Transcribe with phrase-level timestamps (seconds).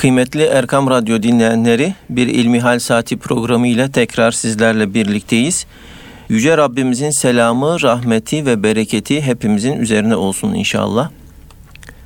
[0.00, 5.66] Kıymetli Erkam Radyo dinleyenleri, bir İlmihal Saati programı ile tekrar sizlerle birlikteyiz.
[6.28, 11.10] Yüce Rabbimizin selamı, rahmeti ve bereketi hepimizin üzerine olsun inşallah.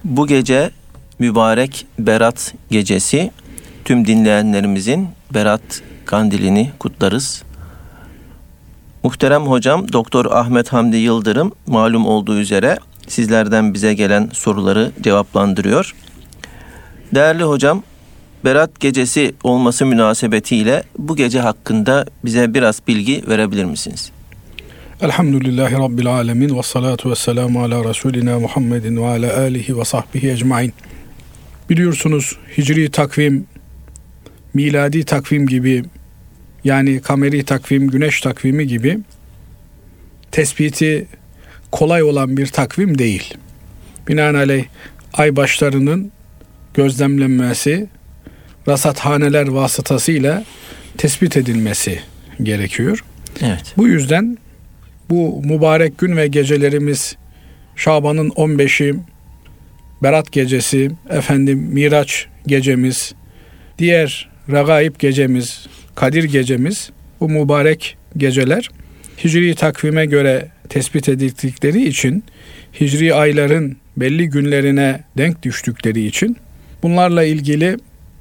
[0.05, 0.71] Bu gece
[1.19, 3.31] mübarek Berat gecesi
[3.85, 7.43] tüm dinleyenlerimizin Berat kandilini kutlarız.
[9.03, 15.95] Muhterem hocam Doktor Ahmet Hamdi Yıldırım malum olduğu üzere sizlerden bize gelen soruları cevaplandırıyor.
[17.15, 17.83] Değerli hocam,
[18.45, 24.11] Berat gecesi olması münasebetiyle bu gece hakkında bize biraz bilgi verebilir misiniz?
[25.01, 30.31] Elhamdülillahi Rabbil Alemin ve salatu ve selamu ala Resulina Muhammedin ve ala alihi ve sahbihi
[30.31, 30.73] ecmain.
[31.71, 33.47] Biliyorsunuz hicri takvim,
[34.55, 35.85] miladi takvim gibi
[36.65, 38.99] yani kameri takvim, güneş takvimi gibi
[40.33, 41.07] tespiti
[41.73, 43.35] kolay olan bir takvim değil.
[44.09, 44.65] Binaenaleyh
[45.13, 46.13] ay başlarının
[46.75, 47.87] gözlemlenmesi,
[48.69, 50.45] rasathaneler vasıtasıyla
[50.99, 52.01] tespit edilmesi
[52.43, 53.05] gerekiyor.
[53.43, 53.75] Evet.
[53.77, 54.39] Bu yüzden
[55.11, 57.17] bu mübarek gün ve gecelerimiz
[57.77, 58.95] Şaban'ın 15'i,
[60.03, 63.15] Berat gecesi, efendim Miraç gecemiz,
[63.79, 68.71] diğer Regaib gecemiz, Kadir gecemiz, bu mübarek geceler
[69.25, 72.25] Hicri takvime göre tespit edildikleri için
[72.81, 76.37] Hicri ayların belli günlerine denk düştükleri için
[76.85, 77.77] bunlarla ilgili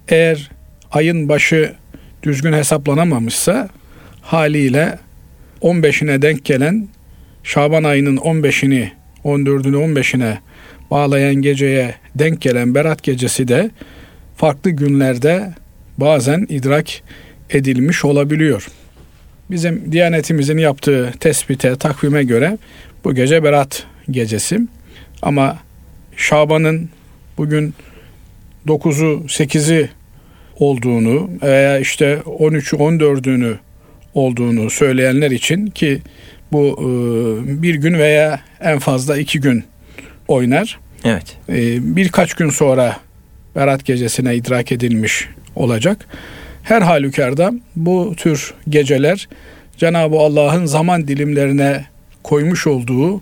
[0.07, 0.51] eğer
[0.91, 1.73] ayın başı
[2.23, 3.69] düzgün hesaplanamamışsa
[4.21, 4.99] haliyle
[5.61, 6.87] 15'ine denk gelen
[7.43, 8.87] Şaban ayının 15'ini
[9.25, 10.37] 14'ünü 15'ine
[10.91, 13.69] bağlayan geceye denk gelen Berat gecesi de
[14.37, 15.53] farklı günlerde
[15.97, 16.87] bazen idrak
[17.49, 18.67] edilmiş olabiliyor.
[19.51, 22.57] Bizim Diyanetimizin yaptığı tespite, takvime göre
[23.03, 24.59] bu gece Berat gecesi.
[25.21, 25.57] Ama
[26.17, 26.89] Şaban'ın
[27.37, 27.73] bugün
[28.67, 29.89] 9'u 8'i
[30.59, 33.55] olduğunu veya işte 13'ü 14'ünü
[34.13, 36.01] olduğunu söyleyenler için ki
[36.51, 36.85] bu e,
[37.61, 39.63] bir gün veya en fazla iki gün
[40.27, 40.79] oynar.
[41.05, 41.37] Evet.
[41.49, 42.97] E, birkaç gün sonra
[43.55, 46.05] Berat gecesine idrak edilmiş olacak.
[46.63, 49.27] Her halükarda bu tür geceler
[49.77, 51.85] Cenab-ı Allah'ın zaman dilimlerine
[52.23, 53.21] koymuş olduğu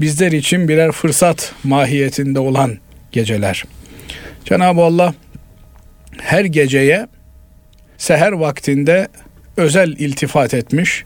[0.00, 2.78] bizler için birer fırsat mahiyetinde olan
[3.12, 3.64] geceler.
[4.44, 5.14] Cenab-ı Allah
[6.20, 7.06] her geceye
[7.98, 9.08] seher vaktinde
[9.56, 11.04] özel iltifat etmiş.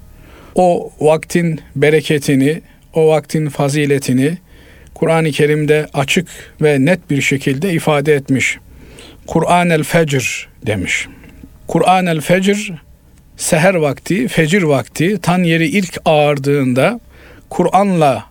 [0.55, 2.61] O vaktin bereketini,
[2.95, 4.39] o vaktin faziletini
[4.95, 6.29] Kur'an-ı Kerim'de açık
[6.63, 8.59] ve net bir şekilde ifade etmiş.
[9.27, 11.09] Kur'an el fecr demiş.
[11.69, 12.73] Kur'an el fecr
[13.37, 17.01] seher vakti, fecir vakti tan yeri ilk ağardığında
[17.51, 18.25] Kur'an'la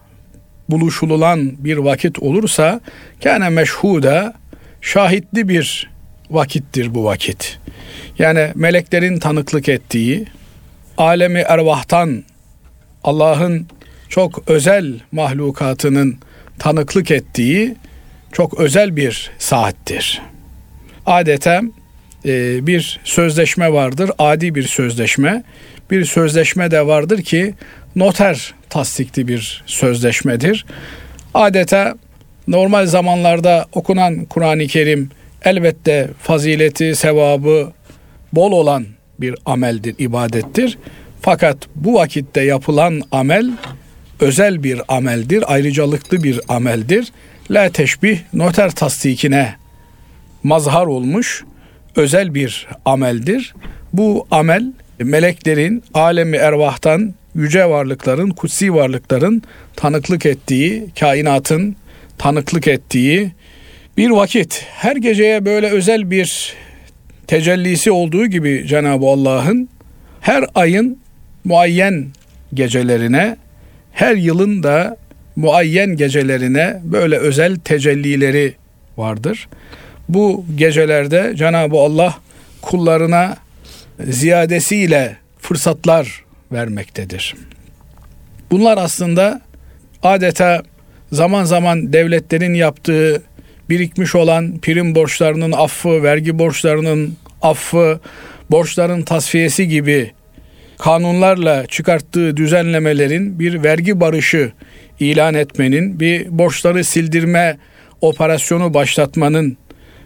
[0.70, 2.82] buluşululan bir vakit olursa
[3.24, 4.34] kâne meşhuda
[4.82, 5.90] şahitli bir
[6.32, 7.60] vakittir bu vakit.
[8.20, 10.26] Yani meleklerin tanıklık ettiği,
[10.98, 12.24] alemi ervahtan
[13.04, 13.68] Allah'ın
[14.10, 16.18] çok özel mahlukatının
[16.60, 17.76] tanıklık ettiği
[18.32, 20.22] çok özel bir saattir.
[21.06, 21.62] Adeta
[22.26, 25.44] e, bir sözleşme vardır, adi bir sözleşme.
[25.92, 27.54] Bir sözleşme de vardır ki
[27.96, 30.66] noter tasdikli bir sözleşmedir.
[31.34, 31.96] Adeta
[32.48, 35.10] normal zamanlarda okunan Kur'an-ı Kerim
[35.46, 37.72] elbette fazileti, sevabı
[38.34, 38.86] bol olan
[39.20, 40.78] bir ameldir, ibadettir.
[41.22, 43.52] Fakat bu vakitte yapılan amel
[44.20, 47.12] özel bir ameldir, ayrıcalıklı bir ameldir.
[47.52, 49.56] La teşbih noter tasdikine
[50.44, 51.44] mazhar olmuş
[51.96, 53.54] özel bir ameldir.
[53.94, 59.44] Bu amel meleklerin alemi ervahtan yüce varlıkların, kutsi varlıkların
[59.76, 61.76] tanıklık ettiği, kainatın
[62.18, 63.32] tanıklık ettiği
[63.98, 64.66] bir vakit.
[64.70, 66.54] Her geceye böyle özel bir
[67.28, 69.70] tecellisi olduğu gibi Cenab-ı Allah'ın
[70.22, 71.00] her ayın
[71.44, 72.08] muayyen
[72.54, 73.38] gecelerine,
[73.94, 74.98] her yılın da
[75.36, 78.54] muayyen gecelerine böyle özel tecellileri
[78.98, 79.48] vardır.
[80.10, 82.16] Bu gecelerde Cenab-ı Allah
[82.62, 83.38] kullarına
[84.00, 87.36] ziyadesiyle fırsatlar vermektedir.
[88.52, 89.42] Bunlar aslında
[90.04, 90.64] adeta
[91.12, 93.22] zaman zaman devletlerin yaptığı
[93.70, 98.00] birikmiş olan prim borçlarının affı, vergi borçlarının affı,
[98.52, 100.12] borçların tasfiyesi gibi
[100.78, 104.52] kanunlarla çıkarttığı düzenlemelerin bir vergi barışı
[105.00, 107.58] ilan etmenin, bir borçları sildirme
[108.02, 109.58] operasyonu başlatmanın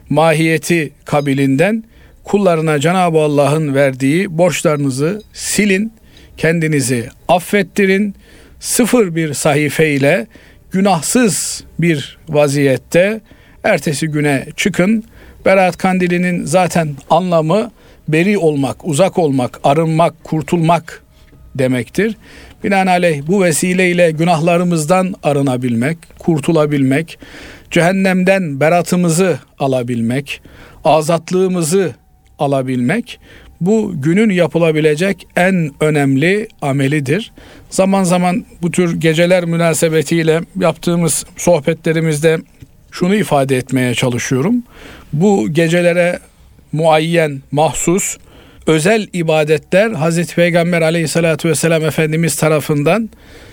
[0.09, 1.83] mahiyeti kabilinden
[2.24, 5.94] kullarına Cenab-ı Allah'ın verdiği borçlarınızı silin,
[6.38, 8.15] kendinizi affettirin,
[8.59, 10.27] sıfır bir sahife ile
[10.72, 13.22] günahsız bir vaziyette
[13.64, 15.04] ertesi güne çıkın.
[15.46, 17.72] Berat Kandili'nin zaten anlamı
[18.08, 21.04] beri olmak, uzak olmak, arınmak, kurtulmak
[21.56, 22.16] demektir.
[22.64, 27.20] Binaenaleyh bu vesileyle günahlarımızdan arınabilmek, kurtulabilmek,
[27.72, 30.42] cehennemden beratımızı alabilmek,
[30.84, 31.96] azatlığımızı
[32.40, 33.20] alabilmek
[33.62, 37.31] bu günün yapılabilecek en önemli amelidir.
[37.69, 42.38] Zaman zaman bu tür geceler münasebetiyle yaptığımız sohbetlerimizde
[42.92, 44.63] şunu ifade etmeye çalışıyorum.
[45.13, 46.19] Bu gecelere
[46.72, 48.18] muayyen, mahsus,
[48.68, 53.10] özel ibadetler Hazreti Peygamber aleyhissalatü vesselam Efendimiz tarafından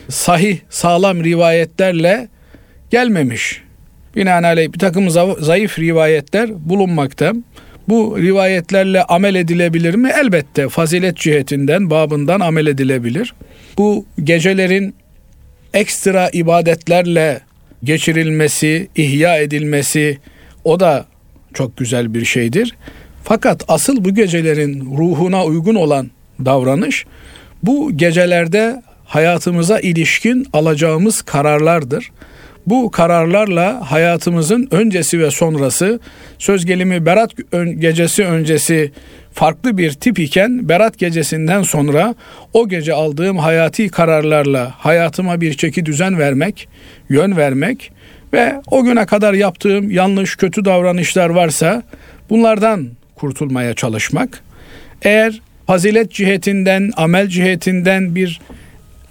[0.09, 2.29] sahih, sağlam rivayetlerle
[2.91, 3.63] gelmemiş.
[4.17, 5.11] Binaenaleyh bir takım
[5.41, 7.33] zayıf rivayetler bulunmakta.
[7.89, 10.11] Bu rivayetlerle amel edilebilir mi?
[10.23, 13.35] Elbette fazilet cihetinden, babından amel edilebilir.
[13.79, 14.95] Bu gecelerin
[15.75, 17.41] ekstra ibadetlerle
[17.85, 20.19] geçirilmesi, ihya edilmesi
[20.65, 21.07] o da
[21.55, 22.75] çok güzel bir şeydir.
[23.25, 26.11] Fakat asıl bu gecelerin ruhuna uygun olan
[26.45, 27.07] davranış
[27.63, 32.11] bu gecelerde hayatımıza ilişkin alacağımız kararlardır.
[32.71, 36.01] Bu kararlarla hayatımızın öncesi ve sonrası
[36.39, 37.31] söz gelimi Berat
[37.79, 38.93] gecesi öncesi
[39.33, 42.15] farklı bir tip iken Berat gecesinden sonra
[42.53, 46.69] o gece aldığım hayati kararlarla hayatıma bir çeki düzen vermek,
[47.09, 47.93] yön vermek
[48.33, 51.83] ve o güne kadar yaptığım yanlış kötü davranışlar varsa
[52.31, 54.43] bunlardan kurtulmaya çalışmak.
[55.03, 58.41] Eğer fazilet cihetinden, amel cihetinden bir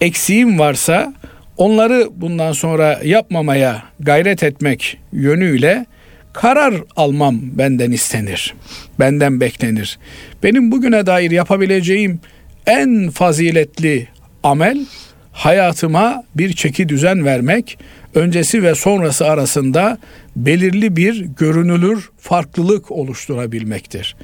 [0.01, 1.13] eksiğim varsa
[1.57, 5.85] onları bundan sonra yapmamaya gayret etmek yönüyle
[6.33, 8.53] karar almam benden istenir.
[8.99, 9.99] Benden beklenir.
[10.43, 12.19] Benim bugüne dair yapabileceğim
[12.67, 14.07] en faziletli
[14.43, 14.85] amel
[15.31, 17.77] hayatıma bir çeki düzen vermek,
[18.17, 19.97] öncesi ve sonrası arasında
[20.35, 24.15] belirli bir görünülür farklılık oluşturabilmektir.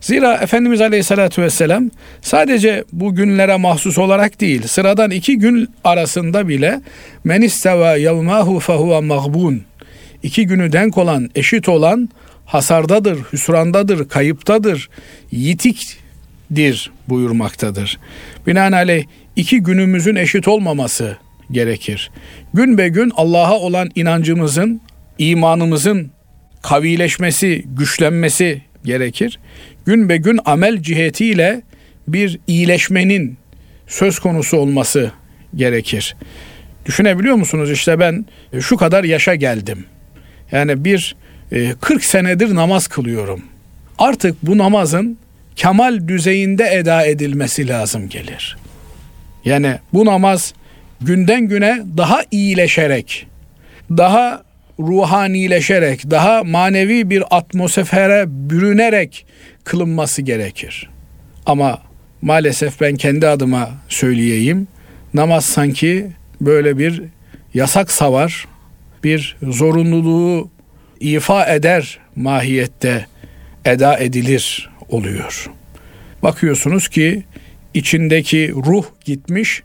[0.00, 1.90] Zira Efendimiz Aleyhisselatü Vesselam
[2.20, 6.80] sadece bu günlere mahsus olarak değil, sıradan iki gün arasında bile
[7.24, 9.62] men isteva yevmahu fehuve mağbun
[10.22, 12.08] iki günü denk olan, eşit olan
[12.46, 14.90] hasardadır, hüsrandadır, kayıptadır,
[15.30, 17.98] yitikdir buyurmaktadır.
[18.46, 19.04] Binaenaleyh
[19.36, 21.16] iki günümüzün eşit olmaması
[21.52, 22.10] gerekir.
[22.54, 24.80] Gün be gün Allah'a olan inancımızın,
[25.18, 26.10] imanımızın
[26.62, 29.38] kavileşmesi, güçlenmesi gerekir.
[29.86, 31.62] Gün be gün amel cihetiyle
[32.08, 33.36] bir iyileşmenin
[33.86, 35.12] söz konusu olması
[35.56, 36.16] gerekir.
[36.86, 37.70] Düşünebiliyor musunuz?
[37.70, 38.26] İşte ben
[38.60, 39.84] şu kadar yaşa geldim.
[40.52, 41.16] Yani bir
[41.80, 43.42] 40 e, senedir namaz kılıyorum.
[43.98, 45.18] Artık bu namazın
[45.56, 48.56] kemal düzeyinde eda edilmesi lazım gelir.
[49.44, 50.54] Yani bu namaz
[51.06, 53.26] günden güne daha iyileşerek,
[53.90, 54.42] daha
[54.80, 59.26] ruhanileşerek, daha manevi bir atmosfere bürünerek
[59.64, 60.88] kılınması gerekir.
[61.46, 61.78] Ama
[62.22, 64.68] maalesef ben kendi adıma söyleyeyim.
[65.14, 66.06] Namaz sanki
[66.40, 67.02] böyle bir
[67.54, 68.46] yasak savar,
[69.04, 70.50] bir zorunluluğu
[71.00, 73.06] ifa eder mahiyette
[73.64, 75.50] eda edilir oluyor.
[76.22, 77.22] Bakıyorsunuz ki
[77.74, 79.62] içindeki ruh gitmiş,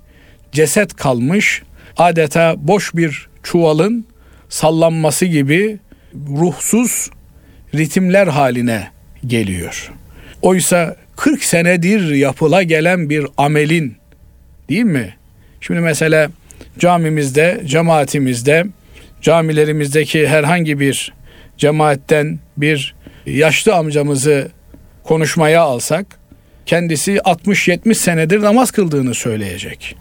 [0.58, 1.62] ceset kalmış,
[1.98, 4.06] adeta boş bir çuvalın
[4.50, 5.80] sallanması gibi
[6.14, 7.10] ruhsuz
[7.76, 8.88] ritimler haline
[9.28, 9.92] geliyor.
[10.42, 13.96] Oysa 40 senedir yapıla gelen bir amelin
[14.70, 15.16] değil mi?
[15.62, 16.30] Şimdi mesela
[16.80, 18.66] camimizde, cemaatimizde,
[19.22, 21.14] camilerimizdeki herhangi bir
[21.58, 22.96] cemaatten bir
[23.26, 24.52] yaşlı amcamızı
[25.04, 26.06] konuşmaya alsak
[26.66, 29.96] kendisi 60-70 senedir namaz kıldığını söyleyecek.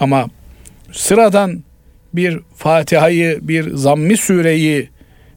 [0.00, 0.26] Ama
[0.92, 1.62] sıradan
[2.14, 4.88] bir Fatiha'yı, bir zammi sureyi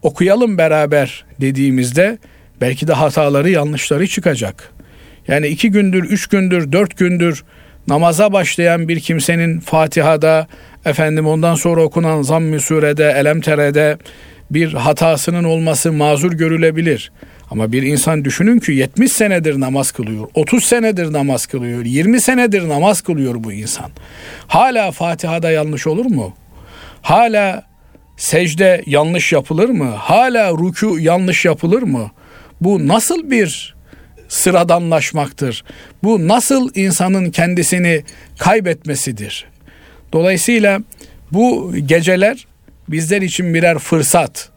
[0.01, 2.17] okuyalım beraber dediğimizde
[2.61, 4.71] belki de hataları, yanlışları çıkacak.
[5.27, 7.43] Yani iki gündür, üç gündür, dört gündür
[7.87, 10.47] namaza başlayan bir kimsenin Fatiha'da,
[10.85, 13.97] efendim ondan sonra okunan zamm-ı surede, elem terede
[14.51, 17.11] bir hatasının olması mazur görülebilir.
[17.51, 22.69] Ama bir insan düşünün ki 70 senedir namaz kılıyor, 30 senedir namaz kılıyor, 20 senedir
[22.69, 23.91] namaz kılıyor bu insan.
[24.47, 26.33] Hala Fatiha'da yanlış olur mu?
[27.01, 27.63] Hala
[28.17, 29.89] secde yanlış yapılır mı?
[29.89, 32.11] Hala ruku yanlış yapılır mı?
[32.61, 33.75] Bu nasıl bir
[34.27, 35.63] sıradanlaşmaktır?
[36.03, 38.03] Bu nasıl insanın kendisini
[38.37, 39.45] kaybetmesidir?
[40.13, 40.79] Dolayısıyla
[41.31, 42.47] bu geceler
[42.87, 44.50] bizler için birer fırsat,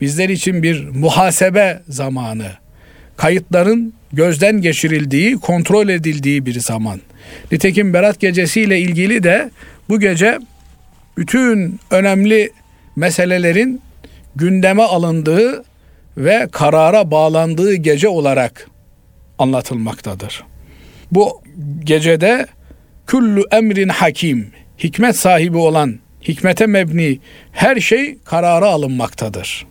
[0.00, 2.50] bizler için bir muhasebe zamanı,
[3.16, 7.00] kayıtların gözden geçirildiği, kontrol edildiği bir zaman.
[7.52, 9.50] Nitekim Berat Gecesi ile ilgili de
[9.88, 10.38] bu gece
[11.16, 12.50] bütün önemli
[12.96, 13.80] meselelerin
[14.36, 15.64] gündeme alındığı
[16.16, 18.68] ve karara bağlandığı gece olarak
[19.38, 20.44] anlatılmaktadır.
[21.12, 21.42] Bu
[21.84, 22.46] gecede
[23.06, 27.18] küllü emrin hakim, hikmet sahibi olan, hikmete mebni
[27.52, 29.66] her şey karara alınmaktadır.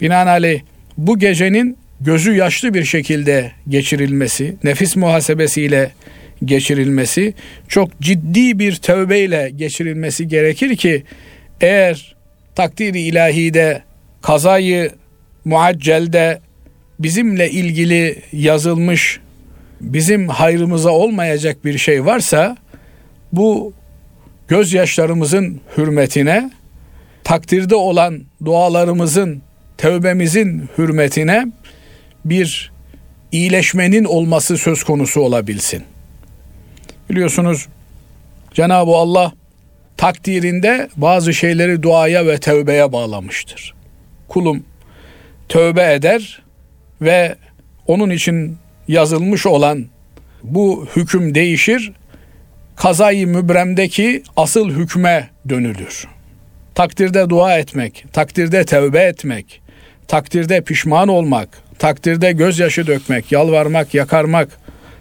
[0.00, 0.60] Binaenaleyh
[0.98, 5.90] bu gecenin gözü yaşlı bir şekilde geçirilmesi, nefis muhasebesiyle
[6.44, 7.34] geçirilmesi,
[7.68, 11.02] çok ciddi bir tövbeyle geçirilmesi gerekir ki
[11.60, 12.16] eğer
[12.54, 13.82] takdiri ilahide
[14.22, 14.90] kazayı
[15.44, 16.40] muaccelde
[16.98, 19.20] bizimle ilgili yazılmış
[19.80, 22.56] bizim hayrımıza olmayacak bir şey varsa
[23.32, 23.72] bu
[24.48, 26.50] gözyaşlarımızın hürmetine
[27.24, 29.42] takdirde olan dualarımızın
[29.80, 31.46] tövbemizin hürmetine
[32.24, 32.72] bir
[33.32, 35.82] iyileşmenin olması söz konusu olabilsin.
[37.10, 37.68] Biliyorsunuz
[38.54, 39.32] Cenab-ı Allah
[39.96, 43.74] takdirinde bazı şeyleri duaya ve tövbeye bağlamıştır.
[44.28, 44.64] Kulum
[45.48, 46.42] tövbe eder
[47.02, 47.34] ve
[47.86, 48.56] onun için
[48.88, 49.86] yazılmış olan
[50.42, 51.92] bu hüküm değişir.
[52.76, 56.08] Kazayı mübremdeki asıl hükme dönülür.
[56.74, 59.60] Takdirde dua etmek, takdirde tövbe etmek,
[60.10, 61.48] takdirde pişman olmak,
[61.78, 64.48] takdirde gözyaşı dökmek, yalvarmak, yakarmak,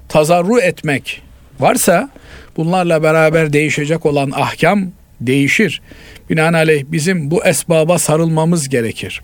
[0.10, 1.22] tazarru etmek
[1.60, 2.10] varsa
[2.58, 5.82] bunlarla beraber değişecek olan ahkam değişir.
[6.30, 9.22] Binaenaleyh bizim bu esbaba sarılmamız gerekir.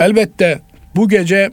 [0.00, 0.60] Elbette
[0.96, 1.50] bu gece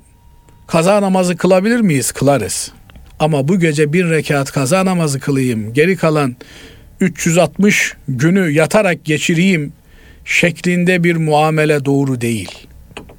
[0.67, 2.11] kaza namazı kılabilir miyiz?
[2.11, 2.71] Kılarız.
[3.19, 6.35] Ama bu gece bir rekat kaza namazı kılayım, geri kalan
[6.99, 9.73] 360 günü yatarak geçireyim
[10.25, 12.68] şeklinde bir muamele doğru değil.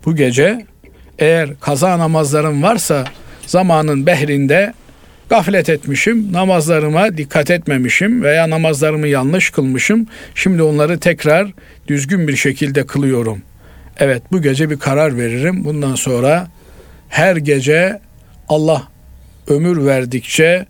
[0.05, 0.67] Bu gece
[1.19, 3.05] eğer kaza namazlarım varsa
[3.47, 4.75] zamanın behrinde
[5.29, 10.07] gaflet etmişim, namazlarıma dikkat etmemişim veya namazlarımı yanlış kılmışım.
[10.35, 11.49] Şimdi onları tekrar
[11.89, 13.43] düzgün bir şekilde kılıyorum.
[13.99, 15.65] Evet bu gece bir karar veririm.
[15.65, 16.49] Bundan sonra
[17.09, 18.01] her gece
[18.49, 18.89] Allah
[19.49, 20.67] ömür verdikçe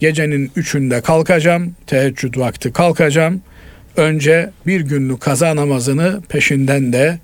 [0.00, 1.76] gecenin üçünde kalkacağım.
[1.86, 3.42] Teheccüd vakti kalkacağım.
[3.96, 7.18] Önce bir günlük kaza namazını peşinden de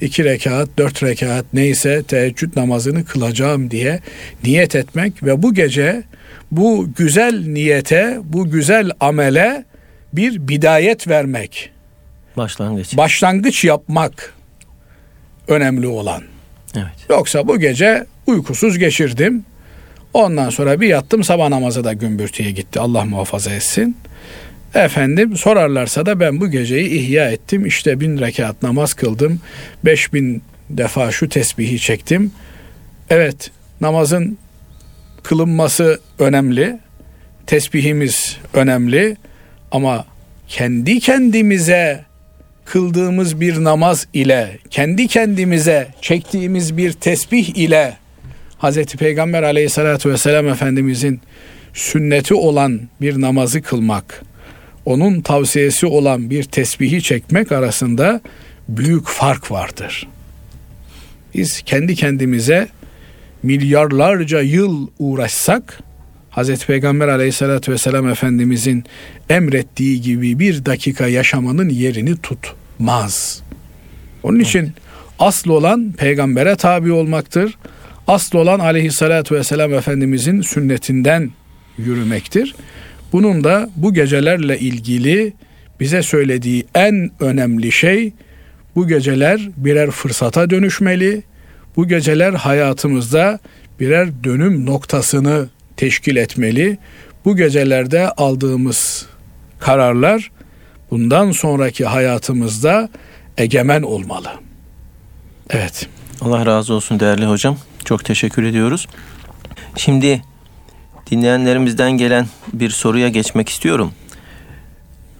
[0.00, 4.00] iki rekat, dört rekat neyse teheccüd namazını kılacağım diye
[4.44, 6.02] niyet etmek ve bu gece
[6.50, 9.64] bu güzel niyete, bu güzel amele
[10.12, 11.70] bir bidayet vermek.
[12.36, 12.96] Başlangıç.
[12.96, 14.34] Başlangıç yapmak
[15.48, 16.22] önemli olan.
[16.76, 17.06] Evet.
[17.10, 19.44] Yoksa bu gece uykusuz geçirdim.
[20.14, 22.80] Ondan sonra bir yattım sabah namazı da gümbürtüye gitti.
[22.80, 23.96] Allah muhafaza etsin.
[24.74, 27.66] Efendim sorarlarsa da ben bu geceyi ihya ettim.
[27.66, 29.40] İşte bin rekat namaz kıldım.
[29.84, 32.32] Beş bin defa şu tesbihi çektim.
[33.10, 33.50] Evet
[33.80, 34.38] namazın
[35.22, 36.78] kılınması önemli.
[37.46, 39.16] Tesbihimiz önemli.
[39.72, 40.04] Ama
[40.48, 42.04] kendi kendimize
[42.64, 47.96] kıldığımız bir namaz ile, kendi kendimize çektiğimiz bir tesbih ile
[48.62, 48.84] Hz.
[48.84, 51.20] Peygamber aleyhissalatü vesselam Efendimizin
[51.74, 54.22] sünneti olan bir namazı kılmak,
[54.84, 58.20] onun tavsiyesi olan bir tesbihi çekmek arasında
[58.68, 60.08] büyük fark vardır.
[61.34, 62.68] Biz kendi kendimize
[63.42, 65.80] milyarlarca yıl uğraşsak
[66.30, 66.66] Hz.
[66.66, 68.84] Peygamber aleyhissalatü vesselam Efendimizin
[69.28, 73.42] emrettiği gibi bir dakika yaşamanın yerini tutmaz.
[74.22, 74.72] Onun için
[75.18, 77.58] asıl olan peygambere tabi olmaktır.
[78.06, 81.30] Asıl olan aleyhissalatü vesselam Efendimizin sünnetinden
[81.78, 82.54] yürümektir.
[83.12, 85.32] Bunun da bu gecelerle ilgili
[85.80, 88.12] bize söylediği en önemli şey
[88.76, 91.22] bu geceler birer fırsata dönüşmeli.
[91.76, 93.38] Bu geceler hayatımızda
[93.80, 96.78] birer dönüm noktasını teşkil etmeli.
[97.24, 99.06] Bu gecelerde aldığımız
[99.60, 100.30] kararlar
[100.90, 102.88] bundan sonraki hayatımızda
[103.38, 104.28] egemen olmalı.
[105.50, 105.88] Evet.
[106.20, 107.58] Allah razı olsun değerli hocam.
[107.84, 108.88] Çok teşekkür ediyoruz.
[109.76, 110.22] Şimdi
[111.10, 113.92] dinleyenlerimizden gelen bir soruya geçmek istiyorum.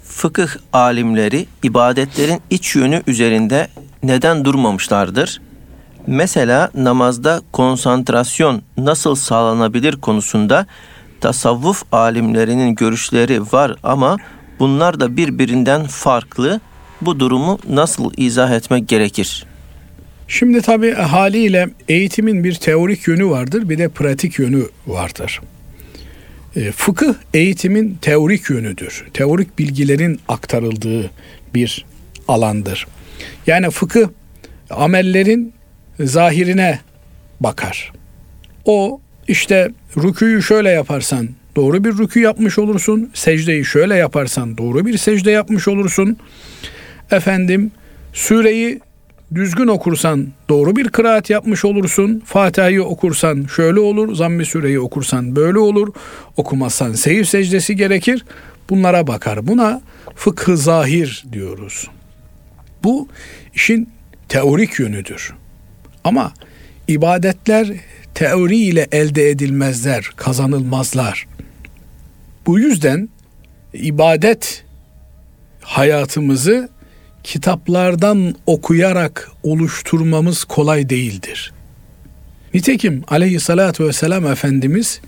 [0.05, 3.69] Fıkıh alimleri ibadetlerin iç yönü üzerinde
[4.03, 5.41] neden durmamışlardır?
[6.07, 10.67] Mesela namazda konsantrasyon nasıl sağlanabilir konusunda
[11.21, 14.17] tasavvuf alimlerinin görüşleri var ama
[14.59, 16.61] bunlar da birbirinden farklı.
[17.01, 19.47] Bu durumu nasıl izah etmek gerekir?
[20.29, 25.41] Şimdi tabii haliyle eğitimin bir teorik yönü vardır, bir de pratik yönü vardır.
[26.57, 29.05] E, fıkıh eğitimin teorik yönüdür.
[29.15, 31.11] Teorik bilgilerin aktarıldığı
[31.55, 31.85] bir
[32.29, 32.87] alandır.
[33.47, 34.09] Yani fıkıh
[34.71, 35.53] amellerin
[36.01, 36.81] zahirine
[37.41, 37.93] bakar.
[38.65, 43.11] O işte rüküyü şöyle yaparsan doğru bir rükü yapmış olursun.
[43.15, 46.17] Secdeyi şöyle yaparsan doğru bir secde yapmış olursun.
[47.11, 47.71] Efendim
[48.13, 48.81] süreyi
[49.35, 52.23] düzgün okursan doğru bir kıraat yapmış olursun.
[52.27, 55.89] Fatiha'yı okursan şöyle olur, Zamm-ı Sure'yi okursan böyle olur.
[56.37, 58.25] Okumazsan seyir secdesi gerekir.
[58.71, 59.47] Bunlara bakar.
[59.47, 59.81] Buna
[60.15, 61.89] fıkıh zahir diyoruz.
[62.85, 63.09] Bu
[63.55, 63.89] işin
[64.29, 65.35] teorik yönüdür.
[66.05, 66.33] Ama
[66.89, 67.69] ibadetler
[68.15, 71.27] teori ile elde edilmezler, kazanılmazlar.
[72.47, 73.09] Bu yüzden
[73.73, 74.65] ibadet
[75.61, 76.69] hayatımızı
[77.25, 81.53] kitaplardan okuyarak oluşturmamız kolay değildir.
[82.55, 85.01] Nitekim aleyhissalatü vesselam Efendimiz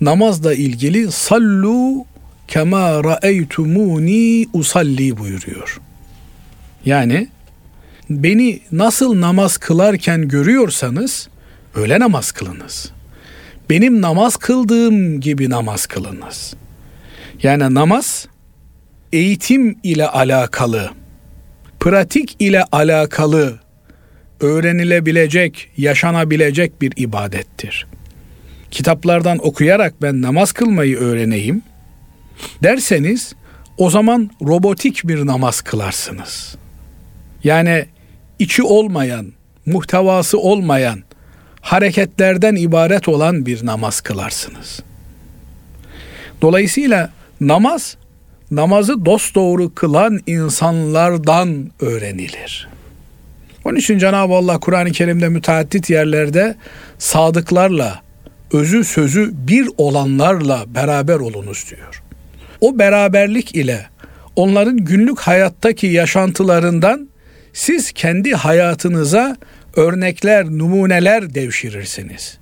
[0.00, 2.04] namazla ilgili sallu
[2.48, 5.80] kema ra'eytumuni usalli buyuruyor.
[6.84, 7.28] Yani
[8.10, 11.28] beni nasıl namaz kılarken görüyorsanız
[11.74, 12.92] öyle namaz kılınız.
[13.70, 16.54] Benim namaz kıldığım gibi namaz kılınız.
[17.42, 18.26] Yani namaz
[19.12, 20.90] eğitim ile alakalı,
[21.86, 23.58] pratik ile alakalı
[24.40, 27.86] öğrenilebilecek, yaşanabilecek bir ibadettir.
[28.70, 31.62] Kitaplardan okuyarak ben namaz kılmayı öğreneyim
[32.62, 33.34] derseniz
[33.78, 36.56] o zaman robotik bir namaz kılarsınız.
[37.44, 37.86] Yani
[38.38, 39.32] içi olmayan,
[39.66, 41.02] muhtevası olmayan,
[41.60, 44.80] hareketlerden ibaret olan bir namaz kılarsınız.
[46.42, 47.96] Dolayısıyla namaz
[48.50, 52.68] namazı dosdoğru kılan insanlardan öğrenilir.
[53.64, 56.56] Onun için Cenab-ı Allah Kur'an-ı Kerim'de müteaddit yerlerde
[56.98, 58.00] sadıklarla,
[58.52, 62.02] özü sözü bir olanlarla beraber olunuz diyor.
[62.60, 63.86] O beraberlik ile
[64.36, 67.08] onların günlük hayattaki yaşantılarından
[67.52, 69.36] siz kendi hayatınıza
[69.76, 72.38] örnekler, numuneler devşirirsiniz.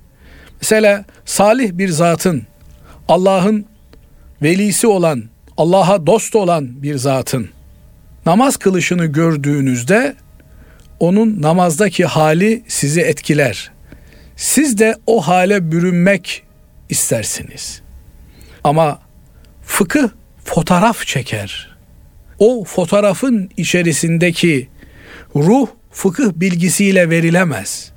[0.61, 2.43] Mesela salih bir zatın,
[3.07, 3.65] Allah'ın
[4.41, 5.23] velisi olan,
[5.57, 7.49] Allah'a dost olan bir zatın
[8.25, 10.15] namaz kılışını gördüğünüzde
[10.99, 13.71] onun namazdaki hali sizi etkiler.
[14.35, 16.43] Siz de o hale bürünmek
[16.89, 17.81] istersiniz.
[18.63, 18.99] Ama
[19.63, 20.09] fıkıh
[20.45, 21.75] fotoğraf çeker.
[22.39, 24.69] O fotoğrafın içerisindeki
[25.35, 27.91] ruh fıkıh bilgisiyle verilemez.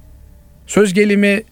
[0.66, 1.42] Söz gelimi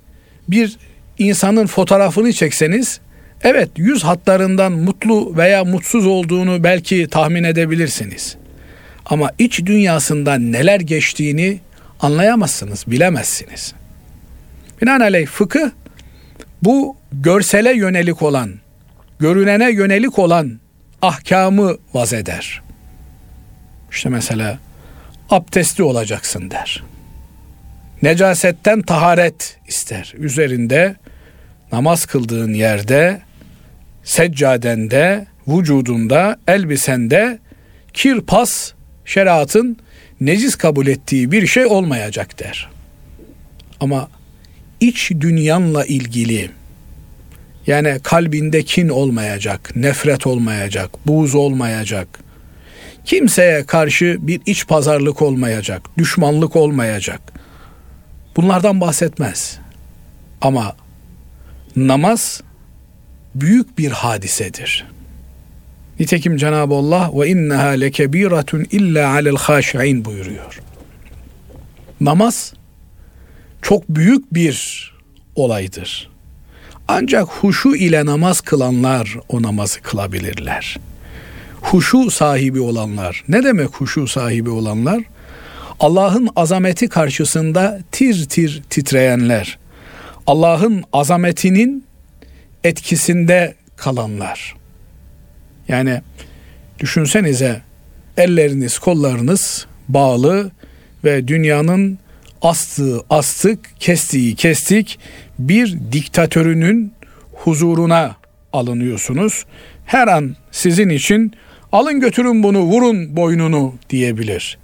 [0.48, 0.76] bir
[1.18, 3.00] insanın fotoğrafını çekseniz
[3.42, 8.36] evet yüz hatlarından mutlu veya mutsuz olduğunu belki tahmin edebilirsiniz.
[9.06, 11.60] Ama iç dünyasından neler geçtiğini
[12.00, 13.74] anlayamazsınız, bilemezsiniz.
[14.82, 15.70] Binaenaleyh fıkıh
[16.62, 18.54] bu görsele yönelik olan,
[19.18, 20.60] görünene yönelik olan
[21.02, 22.62] ahkamı vaz eder.
[23.90, 24.58] İşte mesela
[25.30, 26.82] abdestli olacaksın der.
[28.02, 30.14] Necasetten taharet ister.
[30.18, 30.96] Üzerinde
[31.72, 33.20] namaz kıldığın yerde,
[34.06, 37.38] seccadende, vücudunda, elbisende
[37.92, 38.72] kir pas
[39.04, 39.76] şeriatın
[40.20, 42.70] necis kabul ettiği bir şey olmayacak der.
[43.80, 44.08] Ama
[44.80, 46.50] iç dünyanla ilgili
[47.66, 52.08] yani kalbinde kin olmayacak, nefret olmayacak, buğz olmayacak.
[53.04, 57.20] Kimseye karşı bir iç pazarlık olmayacak, düşmanlık olmayacak.
[58.36, 59.58] Bunlardan bahsetmez.
[60.40, 60.76] Ama
[61.76, 62.42] namaz
[63.40, 64.86] büyük bir hadisedir.
[66.00, 70.60] Nitekim Cenab-ı Allah ve inneha lekebiratun illa alel haşi'in buyuruyor.
[72.00, 72.52] Namaz
[73.62, 74.86] çok büyük bir
[75.34, 76.10] olaydır.
[76.88, 80.76] Ancak huşu ile namaz kılanlar o namazı kılabilirler.
[81.60, 83.24] Huşu sahibi olanlar.
[83.28, 85.02] Ne demek huşu sahibi olanlar?
[85.80, 89.58] Allah'ın azameti karşısında tir tir titreyenler.
[90.26, 91.85] Allah'ın azametinin
[92.66, 94.56] etkisinde kalanlar.
[95.68, 96.00] Yani
[96.80, 97.60] düşünsenize
[98.16, 100.50] elleriniz kollarınız bağlı
[101.04, 101.98] ve dünyanın
[102.42, 104.98] astığı astık, kestiği kestik
[105.38, 106.92] bir diktatörünün
[107.32, 108.16] huzuruna
[108.52, 109.44] alınıyorsunuz.
[109.86, 111.32] Her an sizin için
[111.72, 114.58] alın götürün bunu vurun boynunu diyebilir.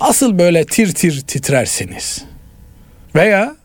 [0.00, 2.24] Nasıl böyle tir tir titrersiniz?
[3.14, 3.56] Veya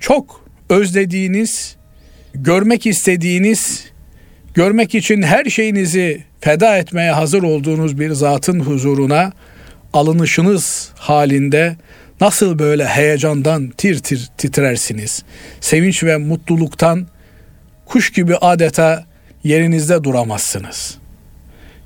[0.00, 1.76] çok özlediğiniz,
[2.34, 3.84] görmek istediğiniz,
[4.54, 9.32] görmek için her şeyinizi feda etmeye hazır olduğunuz bir zatın huzuruna
[9.92, 11.76] alınışınız halinde
[12.20, 15.22] nasıl böyle heyecandan tir tir titrersiniz?
[15.60, 17.06] Sevinç ve mutluluktan
[17.86, 19.04] kuş gibi adeta
[19.44, 20.98] yerinizde duramazsınız.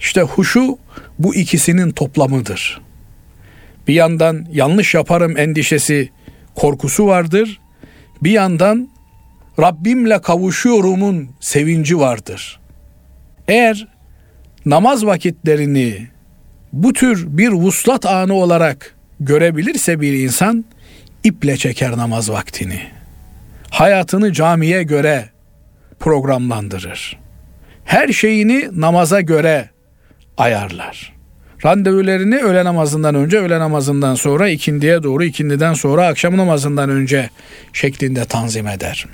[0.01, 0.79] İşte huşu
[1.19, 2.81] bu ikisinin toplamıdır.
[3.89, 6.11] Bir yandan yanlış yaparım endişesi,
[6.55, 7.61] korkusu vardır.
[8.23, 8.89] Bir yandan
[9.61, 12.61] Rabbimle kavuşuyorumun sevinci vardır.
[13.49, 13.89] Eğer
[14.67, 16.09] namaz vakitlerini
[16.73, 20.65] bu tür bir vuslat anı olarak görebilirse bir insan
[21.25, 22.81] iple çeker namaz vaktini.
[23.71, 25.29] Hayatını camiye göre
[26.01, 27.19] programlandırır.
[27.85, 29.71] Her şeyini namaza göre
[30.37, 31.15] ayarlar.
[31.65, 37.31] Randevularını öğle namazından önce, öğle namazından sonra, ikindiye doğru, ikindiden sonra, akşam namazından önce
[37.73, 39.07] şeklinde tanzim eder.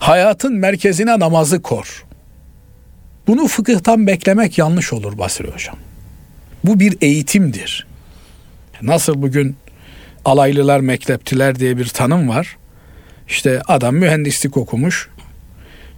[0.00, 2.04] Hayatın merkezine namazı kor.
[3.26, 5.76] Bunu fıkıhtan beklemek yanlış olur Basri Hocam.
[6.64, 7.86] Bu bir eğitimdir.
[8.82, 9.56] Nasıl bugün
[10.24, 12.56] alaylılar mekteptiler diye bir tanım var.
[13.28, 15.08] İşte adam mühendislik okumuş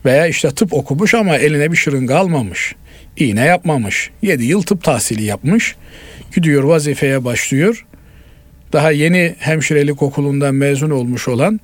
[0.05, 2.75] veya işte tıp okumuş ama eline bir şırınga almamış.
[3.17, 4.11] İğne yapmamış.
[4.23, 5.77] 7 yıl tıp tahsili yapmış.
[6.35, 7.87] Gidiyor vazifeye başlıyor.
[8.73, 11.61] Daha yeni hemşirelik okulundan mezun olmuş olan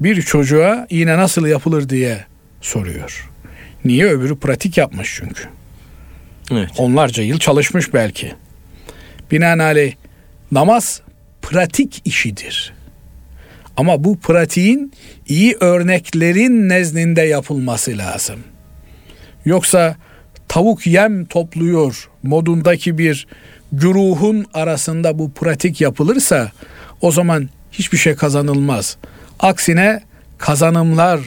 [0.00, 2.24] bir çocuğa iğne nasıl yapılır diye
[2.60, 3.30] soruyor.
[3.84, 4.06] Niye?
[4.06, 5.44] Öbürü pratik yapmış çünkü.
[6.52, 6.70] Evet.
[6.78, 8.32] Onlarca yıl çalışmış belki.
[9.30, 9.94] Binaenaleyh
[10.52, 11.00] namaz
[11.42, 12.72] pratik işidir.
[13.76, 14.92] Ama bu pratiğin
[15.28, 18.40] iyi örneklerin nezdinde yapılması lazım.
[19.44, 19.96] Yoksa
[20.48, 23.26] tavuk yem topluyor modundaki bir
[23.72, 26.52] güruhun arasında bu pratik yapılırsa
[27.00, 28.96] o zaman hiçbir şey kazanılmaz.
[29.40, 30.02] Aksine
[30.38, 31.20] kazanımlar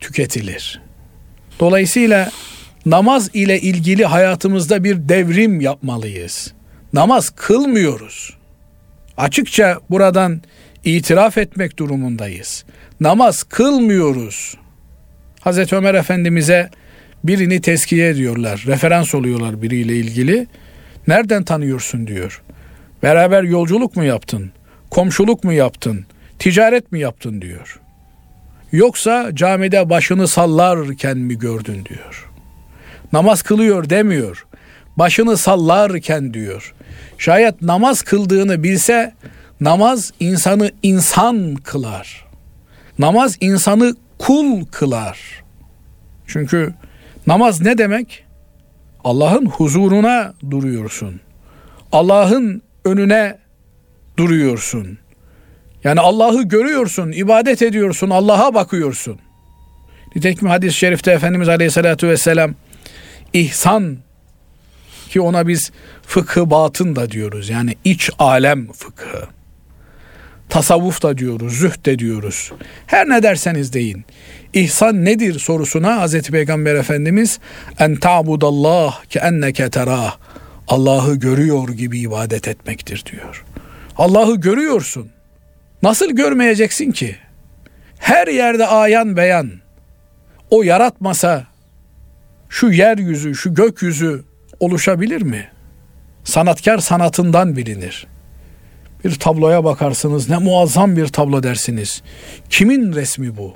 [0.00, 0.80] tüketilir.
[1.60, 2.30] Dolayısıyla
[2.86, 6.52] namaz ile ilgili hayatımızda bir devrim yapmalıyız.
[6.92, 8.36] Namaz kılmıyoruz.
[9.16, 10.42] Açıkça buradan
[10.84, 12.64] itiraf etmek durumundayız.
[13.00, 14.54] Namaz kılmıyoruz.
[15.40, 16.70] Hazreti Ömer Efendimiz'e
[17.24, 18.64] birini teskiye ediyorlar.
[18.66, 20.46] Referans oluyorlar biriyle ilgili.
[21.08, 22.42] Nereden tanıyorsun diyor.
[23.02, 24.50] Beraber yolculuk mu yaptın?
[24.90, 26.06] Komşuluk mu yaptın?
[26.38, 27.80] Ticaret mi yaptın diyor.
[28.72, 32.30] Yoksa camide başını sallarken mi gördün diyor.
[33.12, 34.46] Namaz kılıyor demiyor.
[34.96, 36.74] Başını sallarken diyor.
[37.18, 39.14] Şayet namaz kıldığını bilse
[39.60, 42.26] namaz insanı insan kılar.
[42.98, 45.44] Namaz insanı kul kılar.
[46.26, 46.74] Çünkü
[47.26, 48.24] namaz ne demek?
[49.04, 51.20] Allah'ın huzuruna duruyorsun.
[51.92, 53.38] Allah'ın önüne
[54.16, 54.98] duruyorsun.
[55.86, 59.18] Yani Allah'ı görüyorsun, ibadet ediyorsun, Allah'a bakıyorsun.
[60.16, 62.54] Nitekim hadis-i şerifte Efendimiz Aleyhisselatü Vesselam
[63.32, 63.98] ihsan
[65.10, 65.72] ki ona biz
[66.02, 67.48] fıkı batın da diyoruz.
[67.48, 69.28] Yani iç alem fıkı.
[70.48, 72.52] Tasavvuf da diyoruz, zühd de diyoruz.
[72.86, 74.04] Her ne derseniz deyin.
[74.52, 77.40] İhsan nedir sorusuna Hazreti Peygamber Efendimiz
[77.78, 80.16] en ta'budallah ke enneke terah.
[80.68, 83.44] Allah'ı görüyor gibi ibadet etmektir diyor.
[83.98, 85.15] Allah'ı görüyorsun.
[85.86, 87.16] Nasıl görmeyeceksin ki?
[87.98, 89.50] Her yerde ayan beyan.
[90.50, 91.46] O yaratmasa
[92.48, 94.24] şu yeryüzü, şu gökyüzü
[94.60, 95.48] oluşabilir mi?
[96.24, 98.06] Sanatkar sanatından bilinir.
[99.04, 102.02] Bir tabloya bakarsınız ne muazzam bir tablo dersiniz.
[102.50, 103.54] Kimin resmi bu?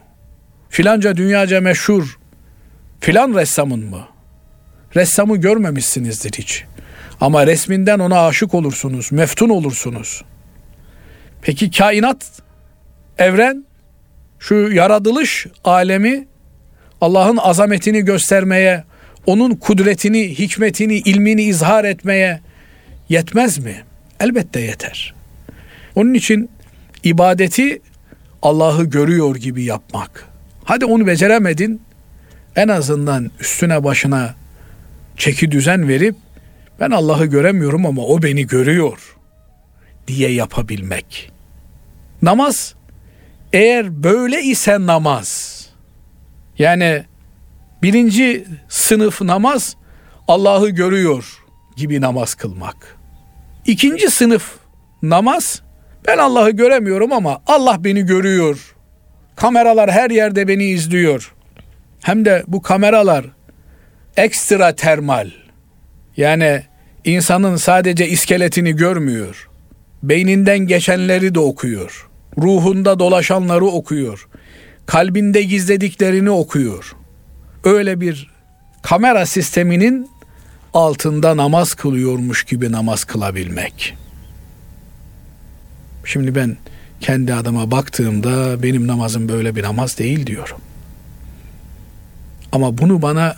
[0.69, 2.19] Filanca dünyaca meşhur
[3.01, 4.05] filan ressamın mı?
[4.97, 6.65] Ressamı görmemişsinizdir hiç.
[7.21, 10.23] Ama resminden ona aşık olursunuz, meftun olursunuz.
[11.43, 12.43] Peki kainat,
[13.19, 13.65] evren,
[14.39, 16.27] şu yaratılış alemi
[17.01, 18.85] Allah'ın azametini göstermeye,
[19.27, 22.41] onun kudretini, hikmetini, ilmini izhar etmeye
[23.09, 23.83] yetmez mi?
[24.21, 25.15] Elbette yeter.
[25.95, 26.51] Onun için
[27.05, 27.83] ibadeti
[28.43, 30.29] Allah'ı görüyor gibi yapmak.
[30.65, 31.83] Hadi onu beceremedin.
[32.57, 34.35] En azından üstüne başına
[35.17, 36.15] çeki düzen verip
[36.81, 39.17] ben Allah'ı göremiyorum ama o beni görüyor
[40.07, 41.33] diye yapabilmek.
[42.23, 42.75] Namaz
[43.53, 45.61] eğer böyle ise namaz
[46.59, 47.05] yani
[47.83, 49.77] birinci sınıf namaz
[50.29, 51.45] Allah'ı görüyor
[51.77, 52.97] gibi namaz kılmak.
[53.67, 54.55] İkinci sınıf
[55.03, 55.63] namaz
[56.07, 58.75] ben Allah'ı göremiyorum ama Allah beni görüyor.
[59.37, 61.35] Kameralar her yerde beni izliyor.
[62.03, 63.25] Hem de bu kameralar
[64.17, 65.31] ekstra termal.
[66.17, 66.63] Yani
[67.05, 69.50] insanın sadece iskeletini görmüyor.
[70.03, 72.09] Beyninden geçenleri de okuyor.
[72.39, 74.29] Ruhunda dolaşanları okuyor.
[74.87, 76.97] Kalbinde gizlediklerini okuyor.
[77.65, 78.31] Öyle bir
[78.83, 80.11] kamera sisteminin
[80.75, 83.97] altında namaz kılıyormuş gibi namaz kılabilmek.
[86.05, 86.57] Şimdi ben
[87.01, 90.59] kendi adıma baktığımda benim namazım böyle bir namaz değil diyorum.
[92.53, 93.37] Ama bunu bana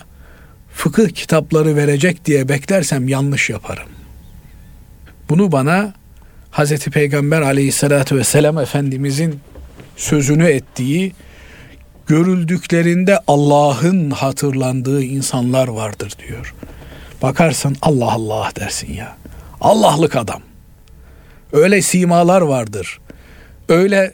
[0.73, 3.89] fıkıh kitapları verecek diye beklersem yanlış yaparım.
[5.29, 5.93] Bunu bana
[6.53, 9.39] Hazreti Peygamber aleyhissalatü vesselam Efendimizin
[9.97, 11.13] sözünü ettiği
[12.07, 16.55] görüldüklerinde Allah'ın hatırlandığı insanlar vardır diyor.
[17.21, 19.17] Bakarsın Allah Allah dersin ya.
[19.61, 20.41] Allah'lık adam.
[21.53, 22.99] Öyle simalar vardır.
[23.69, 24.13] Öyle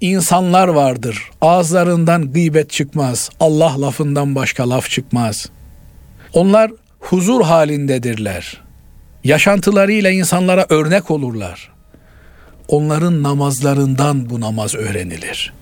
[0.00, 1.30] insanlar vardır.
[1.40, 3.30] Ağızlarından gıybet çıkmaz.
[3.40, 5.48] Allah lafından başka laf çıkmaz.
[6.32, 6.70] Onlar
[7.00, 8.60] huzur halindedirler.
[9.24, 11.77] Yaşantılarıyla insanlara örnek olurlar.
[12.68, 15.52] Onların namazlarından bu namaz öğrenilir.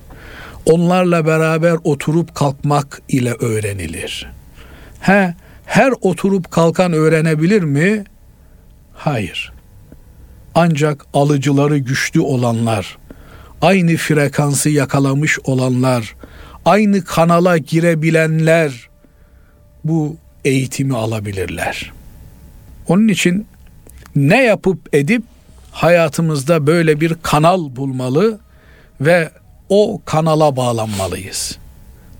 [0.66, 4.30] Onlarla beraber oturup kalkmak ile öğrenilir.
[5.00, 5.34] He,
[5.66, 8.04] her oturup kalkan öğrenebilir mi?
[8.94, 9.52] Hayır.
[10.54, 12.98] Ancak alıcıları güçlü olanlar,
[13.62, 16.14] aynı frekansı yakalamış olanlar,
[16.64, 18.88] aynı kanala girebilenler
[19.84, 21.92] bu eğitimi alabilirler.
[22.88, 23.46] Onun için
[24.16, 25.22] ne yapıp edip
[25.76, 28.38] hayatımızda böyle bir kanal bulmalı
[29.00, 29.30] ve
[29.68, 31.58] o kanala bağlanmalıyız.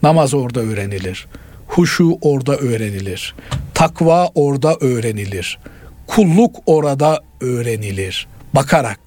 [0.02, 1.26] Namaz orada öğrenilir.
[1.66, 3.34] Huşu orada öğrenilir.
[3.74, 5.58] Takva orada öğrenilir.
[6.06, 8.26] Kulluk orada öğrenilir.
[8.54, 9.00] Bakarak.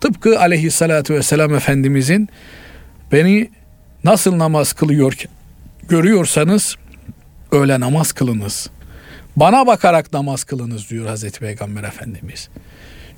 [0.00, 2.28] Tıpkı aleyhissalatü vesselam Efendimizin
[3.12, 3.50] beni
[4.04, 5.24] nasıl namaz kılıyor
[5.88, 6.76] görüyorsanız
[7.52, 8.70] öyle namaz kılınız.
[9.36, 12.48] Bana bakarak namaz kılınız diyor Hazreti Peygamber Efendimiz.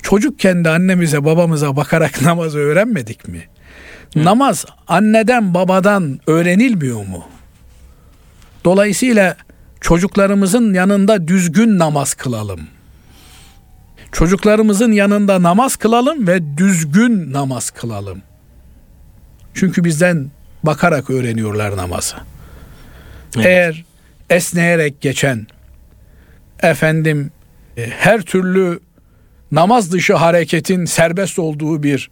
[0.03, 3.47] Çocukken de annemize babamıza bakarak namaz öğrenmedik mi?
[4.13, 4.25] Hı.
[4.25, 7.23] Namaz anneden babadan öğrenilmiyor mu?
[8.65, 9.37] Dolayısıyla
[9.81, 12.59] çocuklarımızın yanında düzgün namaz kılalım.
[14.11, 18.21] Çocuklarımızın yanında namaz kılalım ve düzgün namaz kılalım.
[19.53, 20.31] Çünkü bizden
[20.63, 22.15] bakarak öğreniyorlar namazı.
[23.35, 23.45] Evet.
[23.45, 23.85] Eğer
[24.29, 25.47] esneyerek geçen
[26.61, 27.31] efendim
[27.77, 28.79] e, her türlü
[29.51, 32.09] namaz dışı hareketin serbest olduğu bir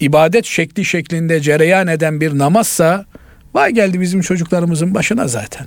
[0.00, 3.04] ibadet şekli şeklinde cereyan eden bir namazsa
[3.54, 5.66] vay geldi bizim çocuklarımızın başına zaten.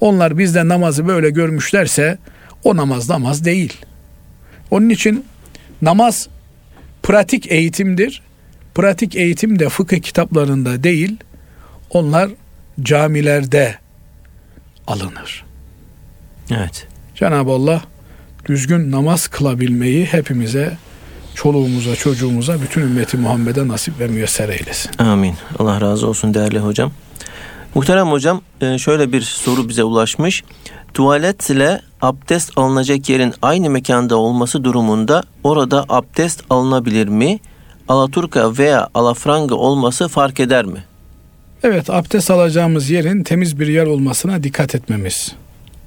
[0.00, 2.18] Onlar bizde namazı böyle görmüşlerse
[2.64, 3.72] o namaz namaz değil.
[4.70, 5.24] Onun için
[5.82, 6.28] namaz
[7.02, 8.22] pratik eğitimdir.
[8.74, 11.16] Pratik eğitim de fıkıh kitaplarında değil,
[11.90, 12.30] onlar
[12.82, 13.74] camilerde
[14.86, 15.44] alınır.
[16.50, 16.86] Evet.
[17.14, 17.82] Cenab-ı Allah
[18.46, 20.76] düzgün namaz kılabilmeyi hepimize,
[21.34, 24.90] çoluğumuza, çocuğumuza, bütün ümmeti Muhammed'e nasip ve müyesser eylesin.
[24.98, 25.34] Amin.
[25.58, 26.92] Allah razı olsun değerli hocam.
[27.74, 30.44] Muhterem hocam e, şöyle bir soru bize ulaşmış.
[30.94, 37.38] Tuvalet ile abdest alınacak yerin aynı mekanda olması durumunda orada abdest alınabilir mi?
[37.88, 40.84] Alaturka veya alafranga olması fark eder mi?
[41.62, 45.32] Evet abdest alacağımız yerin temiz bir yer olmasına dikkat etmemiz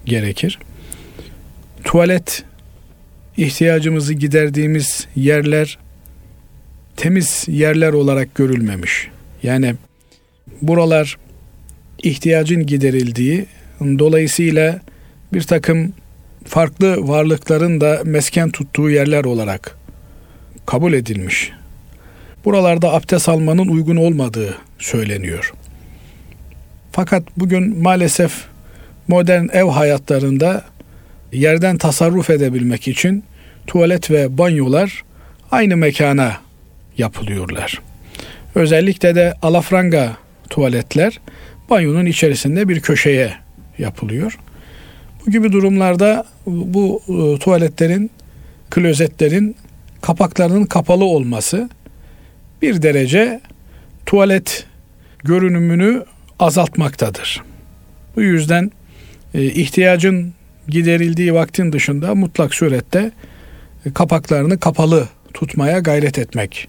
[0.05, 0.59] gerekir.
[1.87, 2.43] Tuvalet
[3.37, 5.77] ihtiyacımızı giderdiğimiz yerler
[6.97, 9.07] temiz yerler olarak görülmemiş.
[9.43, 9.75] Yani
[10.61, 11.17] buralar
[12.03, 13.45] ihtiyacın giderildiği
[13.81, 14.81] dolayısıyla
[15.33, 15.93] bir takım
[16.45, 19.77] farklı varlıkların da mesken tuttuğu yerler olarak
[20.65, 21.51] kabul edilmiş.
[22.45, 25.53] Buralarda abdest almanın uygun olmadığı söyleniyor.
[26.91, 28.45] Fakat bugün maalesef
[29.07, 30.63] modern ev hayatlarında
[31.31, 33.23] yerden tasarruf edebilmek için
[33.67, 35.03] tuvalet ve banyolar
[35.51, 36.37] aynı mekana
[36.97, 37.81] yapılıyorlar.
[38.55, 40.17] Özellikle de alafranga
[40.49, 41.19] tuvaletler
[41.69, 43.33] banyonun içerisinde bir köşeye
[43.77, 44.39] yapılıyor.
[45.25, 48.11] Bu gibi durumlarda bu e, tuvaletlerin,
[48.69, 49.55] klozetlerin
[50.01, 51.69] kapaklarının kapalı olması
[52.61, 53.41] bir derece
[54.05, 54.65] tuvalet
[55.23, 56.05] görünümünü
[56.39, 57.43] azaltmaktadır.
[58.15, 58.71] Bu yüzden
[59.33, 60.33] e, ihtiyacın
[60.67, 63.11] giderildiği vaktin dışında mutlak surette
[63.85, 66.67] e, kapaklarını kapalı tutmaya gayret etmek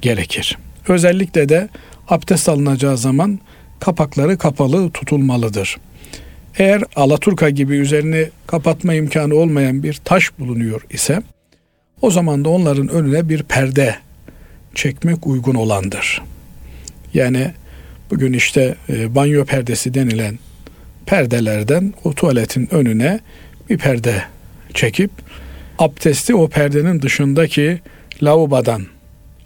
[0.00, 0.58] gerekir.
[0.88, 1.68] Özellikle de
[2.08, 3.40] abdest alınacağı zaman
[3.80, 5.76] kapakları kapalı tutulmalıdır.
[6.58, 11.22] Eğer alaturka gibi üzerini kapatma imkanı olmayan bir taş bulunuyor ise
[12.02, 13.96] o zaman da onların önüne bir perde
[14.74, 16.22] çekmek uygun olandır.
[17.14, 17.50] Yani
[18.10, 20.38] bugün işte e, banyo perdesi denilen
[21.06, 23.20] perdelerden o tuvaletin önüne
[23.70, 24.22] bir perde
[24.74, 25.10] çekip
[25.78, 27.80] abdesti o perdenin dışındaki
[28.22, 28.86] lavabodan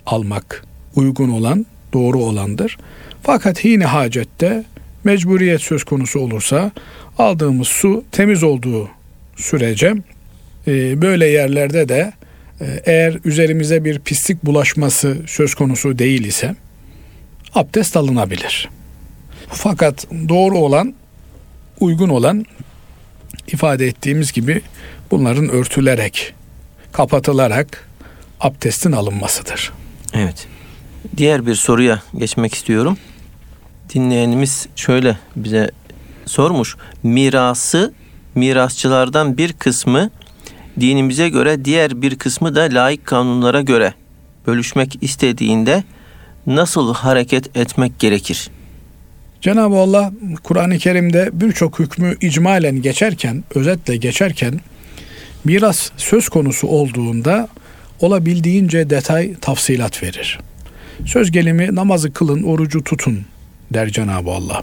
[0.06, 0.64] almak
[0.96, 2.78] uygun olan, doğru olandır.
[3.22, 4.64] Fakat yine hacette
[5.04, 6.70] mecburiyet söz konusu olursa
[7.18, 8.88] aldığımız su temiz olduğu
[9.36, 9.94] sürece
[10.66, 12.12] e, böyle yerlerde de
[12.60, 16.54] e, eğer üzerimize bir pislik bulaşması söz konusu değil ise
[17.54, 18.68] abdest alınabilir.
[19.48, 20.94] Fakat doğru olan,
[21.80, 22.44] uygun olan
[23.46, 24.62] ifade ettiğimiz gibi
[25.10, 26.34] bunların örtülerek,
[26.92, 27.88] kapatılarak
[28.40, 29.72] abdestin alınmasıdır.
[30.12, 30.46] Evet.
[31.16, 32.98] Diğer bir soruya geçmek istiyorum.
[33.94, 35.70] Dinleyenimiz şöyle bize
[36.26, 36.76] sormuş.
[37.02, 37.94] Mirası
[38.34, 40.10] mirasçılardan bir kısmı
[40.80, 43.94] dinimize göre diğer bir kısmı da laik kanunlara göre
[44.46, 45.84] bölüşmek istediğinde
[46.46, 48.50] nasıl hareket etmek gerekir?
[49.44, 54.60] Cenab-ı Allah Kur'an-ı Kerim'de birçok hükmü icmalen geçerken, özetle geçerken
[55.44, 57.48] miras söz konusu olduğunda
[58.00, 60.38] olabildiğince detay tafsilat verir.
[61.06, 63.20] Söz gelimi namazı kılın, orucu tutun
[63.70, 64.62] der Cenab-ı Allah.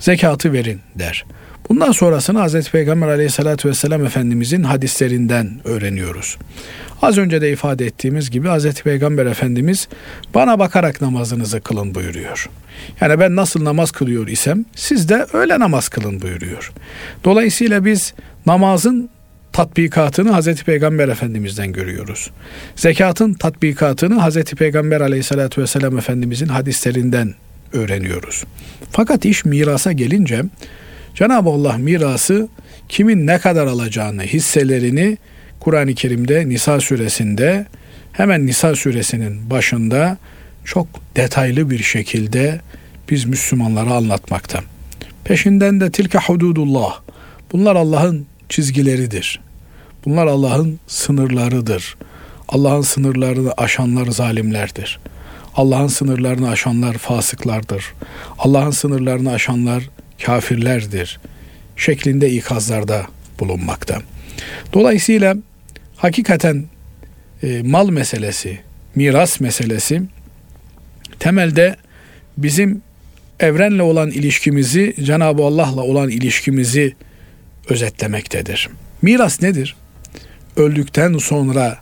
[0.00, 1.24] Zekatı verin der.
[1.68, 2.70] Bundan sonrasını Hz.
[2.70, 6.38] Peygamber aleyhissalatü vesselam Efendimizin hadislerinden öğreniyoruz.
[7.02, 8.74] Az önce de ifade ettiğimiz gibi Hz.
[8.74, 9.88] Peygamber Efendimiz
[10.34, 12.50] bana bakarak namazınızı kılın buyuruyor.
[13.00, 16.72] Yani ben nasıl namaz kılıyor isem siz de öyle namaz kılın buyuruyor.
[17.24, 18.14] Dolayısıyla biz
[18.46, 19.10] namazın
[19.52, 20.62] tatbikatını Hz.
[20.62, 22.30] Peygamber Efendimiz'den görüyoruz.
[22.76, 24.44] Zekatın tatbikatını Hz.
[24.44, 27.34] Peygamber Aleyhisselatü Vesselam Efendimizin hadislerinden
[27.72, 28.44] öğreniyoruz.
[28.90, 30.42] Fakat iş mirasa gelince
[31.14, 32.48] Cenab-ı Allah mirası
[32.88, 35.18] kimin ne kadar alacağını, hisselerini
[35.60, 37.66] Kur'an-ı Kerim'de Nisa suresinde
[38.12, 40.18] hemen Nisa suresinin başında
[40.64, 42.60] çok detaylı bir şekilde
[43.10, 44.60] biz Müslümanlara anlatmakta.
[45.24, 47.00] Peşinden de tilke hududullah.
[47.52, 49.40] Bunlar Allah'ın çizgileridir.
[50.04, 51.96] Bunlar Allah'ın sınırlarıdır.
[52.48, 54.98] Allah'ın sınırlarını aşanlar zalimlerdir.
[55.54, 57.84] Allah'ın sınırlarını aşanlar fasıklardır.
[58.38, 59.90] Allah'ın sınırlarını aşanlar
[60.24, 61.20] kafirlerdir.
[61.76, 63.06] Şeklinde ikazlarda
[63.40, 63.98] bulunmakta.
[64.72, 65.36] Dolayısıyla
[65.96, 66.64] hakikaten
[67.42, 68.60] e, mal meselesi,
[68.94, 70.02] miras meselesi
[71.18, 71.76] temelde
[72.38, 72.82] bizim
[73.40, 76.94] evrenle olan ilişkimizi, Cenab-ı Allah'la olan ilişkimizi
[77.68, 78.68] özetlemektedir.
[79.02, 79.76] Miras nedir?
[80.56, 81.78] Öldükten sonra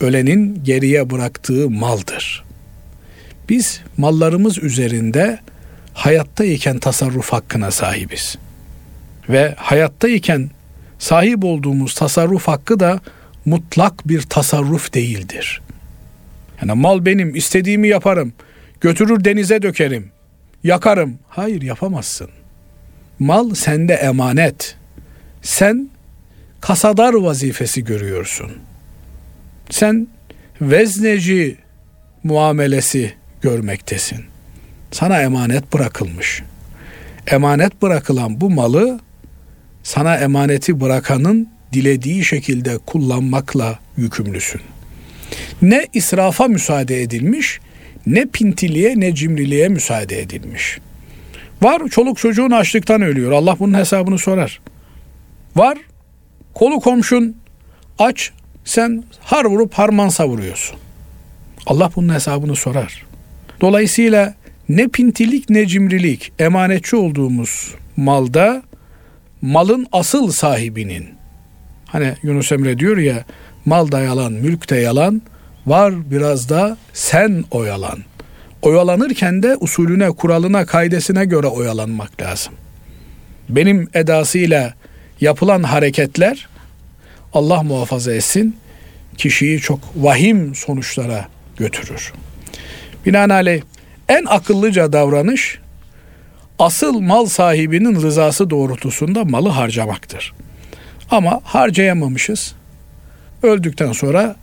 [0.00, 2.45] ölenin geriye bıraktığı maldır.
[3.48, 5.38] Biz mallarımız üzerinde
[5.94, 8.38] hayattayken tasarruf hakkına sahibiz.
[9.28, 10.50] Ve hayattayken
[10.98, 13.00] sahip olduğumuz tasarruf hakkı da
[13.44, 15.62] mutlak bir tasarruf değildir.
[16.62, 18.32] Yani mal benim, istediğimi yaparım.
[18.80, 20.10] Götürür denize dökerim.
[20.64, 21.18] Yakarım.
[21.28, 22.30] Hayır yapamazsın.
[23.18, 24.76] Mal sende emanet.
[25.42, 25.90] Sen
[26.60, 28.52] kasadar vazifesi görüyorsun.
[29.70, 30.08] Sen
[30.60, 31.56] vezneci
[32.24, 33.14] muamelesi
[33.46, 34.24] görmektesin.
[34.90, 36.42] Sana emanet bırakılmış.
[37.26, 39.00] Emanet bırakılan bu malı
[39.82, 44.60] sana emaneti bırakanın dilediği şekilde kullanmakla yükümlüsün.
[45.62, 47.60] Ne israfa müsaade edilmiş,
[48.06, 50.78] ne pintiliğe ne cimriliğe müsaade edilmiş.
[51.62, 53.32] Var çoluk çocuğun açlıktan ölüyor.
[53.32, 54.60] Allah bunun hesabını sorar.
[55.56, 55.78] Var
[56.54, 57.36] kolu komşun
[57.98, 58.32] aç
[58.64, 60.76] sen har vurup harman savuruyorsun.
[61.66, 63.05] Allah bunun hesabını sorar.
[63.60, 64.34] Dolayısıyla
[64.68, 68.62] ne pintilik ne cimrilik emanetçi olduğumuz malda
[69.42, 71.08] malın asıl sahibinin
[71.86, 73.24] hani Yunus Emre diyor ya
[73.64, 75.22] mal da yalan mülk de yalan
[75.66, 77.98] var biraz da sen oyalan.
[78.62, 82.52] Oyalanırken de usulüne, kuralına, kaidesine göre oyalanmak lazım.
[83.48, 84.74] Benim edasıyla
[85.20, 86.48] yapılan hareketler
[87.34, 88.56] Allah muhafaza etsin
[89.18, 92.12] kişiyi çok vahim sonuçlara götürür.
[93.06, 93.62] Binaenaleyh
[94.08, 95.58] en akıllıca davranış
[96.58, 100.34] asıl mal sahibinin rızası doğrultusunda malı harcamaktır.
[101.10, 102.54] Ama harcayamamışız.
[103.42, 104.36] Öldükten sonra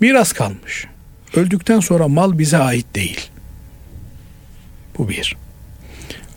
[0.00, 0.86] miras kalmış.
[1.36, 3.30] Öldükten sonra mal bize ait değil.
[4.98, 5.36] Bu bir.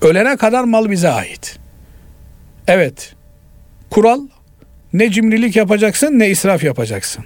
[0.02, 1.60] Ölene kadar mal bize ait.
[2.68, 3.14] Evet.
[3.90, 4.22] Kural
[4.94, 7.26] ne cimrilik yapacaksın ne israf yapacaksın.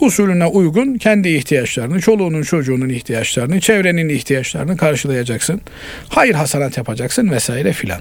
[0.00, 5.60] Usulüne uygun kendi ihtiyaçlarını, çoluğunun çocuğunun ihtiyaçlarını, çevrenin ihtiyaçlarını karşılayacaksın.
[6.08, 8.00] Hayır hasanat yapacaksın vesaire filan.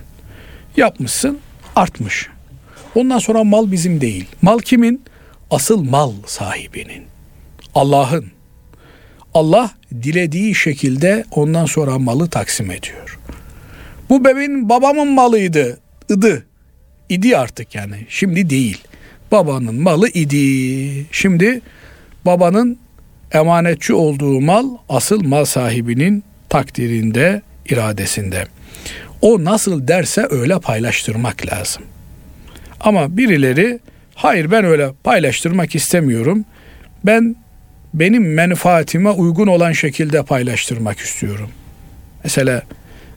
[0.77, 1.39] Yapmışsın,
[1.75, 2.27] artmış.
[2.95, 4.25] Ondan sonra mal bizim değil.
[4.41, 5.01] Mal kimin?
[5.51, 7.03] Asıl mal sahibinin.
[7.75, 8.25] Allah'ın.
[9.33, 9.71] Allah
[10.03, 13.19] dilediği şekilde ondan sonra malı taksim ediyor.
[14.09, 15.79] Bu bebeğin babamın malıydı,
[16.11, 16.45] ıdı.
[17.09, 18.05] İdi artık yani.
[18.09, 18.77] Şimdi değil.
[19.31, 21.05] Babanın malı idi.
[21.11, 21.61] Şimdi
[22.27, 22.79] babanın
[23.31, 28.47] emanetçi olduğu mal asıl mal sahibinin takdirinde, iradesinde.
[29.21, 31.83] O nasıl derse öyle paylaştırmak lazım.
[32.79, 33.79] Ama birileri
[34.15, 36.45] hayır ben öyle paylaştırmak istemiyorum.
[37.05, 37.35] Ben
[37.93, 41.49] benim menfaatime uygun olan şekilde paylaştırmak istiyorum.
[42.23, 42.61] Mesela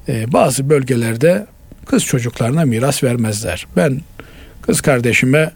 [0.08, 1.46] e, bazı bölgelerde
[1.86, 3.66] kız çocuklarına miras vermezler.
[3.76, 4.00] Ben
[4.62, 5.50] kız kardeşime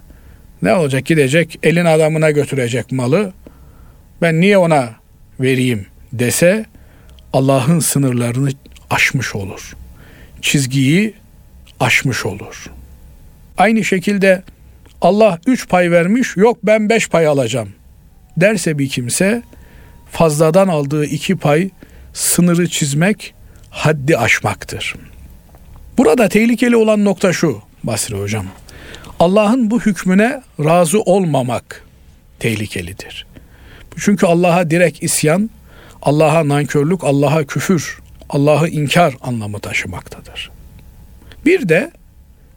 [0.62, 3.32] ne olacak gidecek elin adamına götürecek malı
[4.24, 4.90] ben niye ona
[5.40, 6.66] vereyim dese
[7.32, 8.50] Allah'ın sınırlarını
[8.90, 9.76] aşmış olur.
[10.42, 11.14] Çizgiyi
[11.80, 12.70] aşmış olur.
[13.58, 14.42] Aynı şekilde
[15.00, 17.68] Allah üç pay vermiş yok ben beş pay alacağım
[18.36, 19.42] derse bir kimse
[20.10, 21.70] fazladan aldığı iki pay
[22.12, 23.34] sınırı çizmek
[23.70, 24.94] haddi aşmaktır.
[25.98, 28.46] Burada tehlikeli olan nokta şu Basri Hocam.
[29.20, 31.84] Allah'ın bu hükmüne razı olmamak
[32.38, 33.26] tehlikelidir.
[33.98, 35.50] Çünkü Allah'a direkt isyan,
[36.02, 37.98] Allah'a nankörlük, Allah'a küfür,
[38.30, 40.50] Allah'ı inkar anlamı taşımaktadır.
[41.46, 41.90] Bir de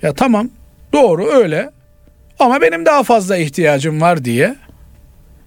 [0.01, 0.49] ya tamam
[0.93, 1.69] doğru öyle
[2.39, 4.55] ama benim daha fazla ihtiyacım var diye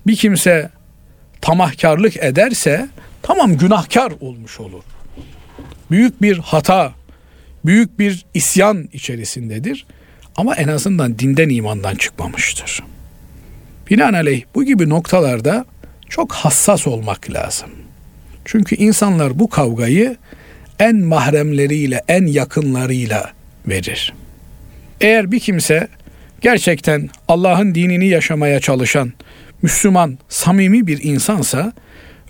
[0.06, 0.70] bir kimse
[1.40, 2.88] tamahkarlık ederse
[3.22, 4.82] tamam günahkar olmuş olur.
[5.90, 6.92] Büyük bir hata,
[7.64, 9.86] büyük bir isyan içerisindedir.
[10.36, 12.82] Ama en azından dinden imandan çıkmamıştır.
[13.90, 15.64] Binaenaleyh bu gibi noktalarda
[16.10, 17.70] çok hassas olmak lazım.
[18.44, 20.16] Çünkü insanlar bu kavgayı
[20.78, 23.32] en mahremleriyle, en yakınlarıyla
[23.66, 24.14] verir.
[25.00, 25.88] Eğer bir kimse
[26.40, 29.12] gerçekten Allah'ın dinini yaşamaya çalışan
[29.62, 31.72] Müslüman, samimi bir insansa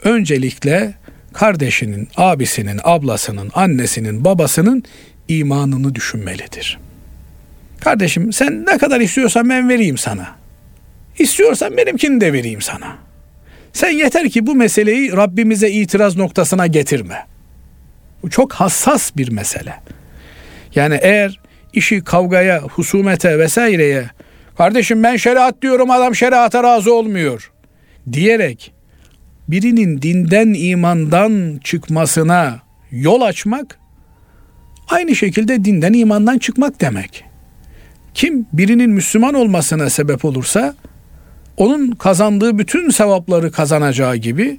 [0.05, 0.95] öncelikle
[1.33, 4.85] kardeşinin, abisinin, ablasının, annesinin, babasının
[5.29, 6.79] imanını düşünmelidir.
[7.81, 10.37] Kardeşim sen ne kadar istiyorsan ben vereyim sana.
[11.19, 13.10] İstiyorsan benimkini de vereyim sana.
[13.73, 17.27] Sen yeter ki bu meseleyi Rabbimize itiraz noktasına getirme.
[18.23, 19.75] Bu çok hassas bir mesele.
[20.75, 21.41] Yani eğer
[21.73, 24.11] işi kavgaya, husumete vesaireye
[24.57, 27.53] kardeşim ben şeriat diyorum adam şeriata razı olmuyor
[28.13, 28.73] diyerek
[29.49, 32.61] birinin dinden imandan çıkmasına
[32.91, 33.79] yol açmak
[34.89, 37.25] aynı şekilde dinden imandan çıkmak demek.
[38.15, 40.75] Kim birinin Müslüman olmasına sebep olursa
[41.57, 44.59] onun kazandığı bütün sevapları kazanacağı gibi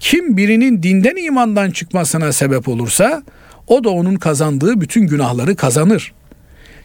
[0.00, 3.22] kim birinin dinden imandan çıkmasına sebep olursa
[3.66, 6.12] o da onun kazandığı bütün günahları kazanır.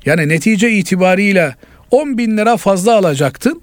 [0.06, 1.56] Yani netice itibariyle
[1.92, 3.62] 10 bin lira fazla alacaktın.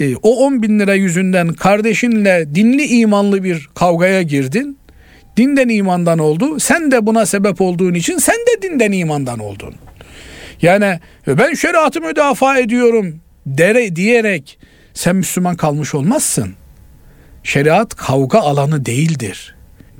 [0.00, 4.78] E, o 10 bin lira yüzünden kardeşinle dinli imanlı bir kavgaya girdin.
[5.36, 6.60] Dinden imandan oldu.
[6.60, 9.74] Sen de buna sebep olduğun için sen de dinden imandan oldun.
[10.62, 14.58] Yani ben şeriatı müdafaa ediyorum dere diyerek
[14.94, 16.54] sen Müslüman kalmış olmazsın.
[17.42, 19.54] Şeriat kavga alanı değildir.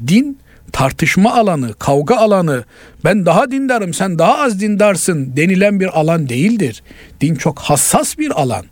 [0.06, 0.38] Din
[0.72, 2.64] tartışma alanı, kavga alanı,
[3.04, 6.82] ben daha dindarım, sen daha az dindarsın denilen bir alan değildir.
[7.20, 8.64] Din çok hassas bir alan.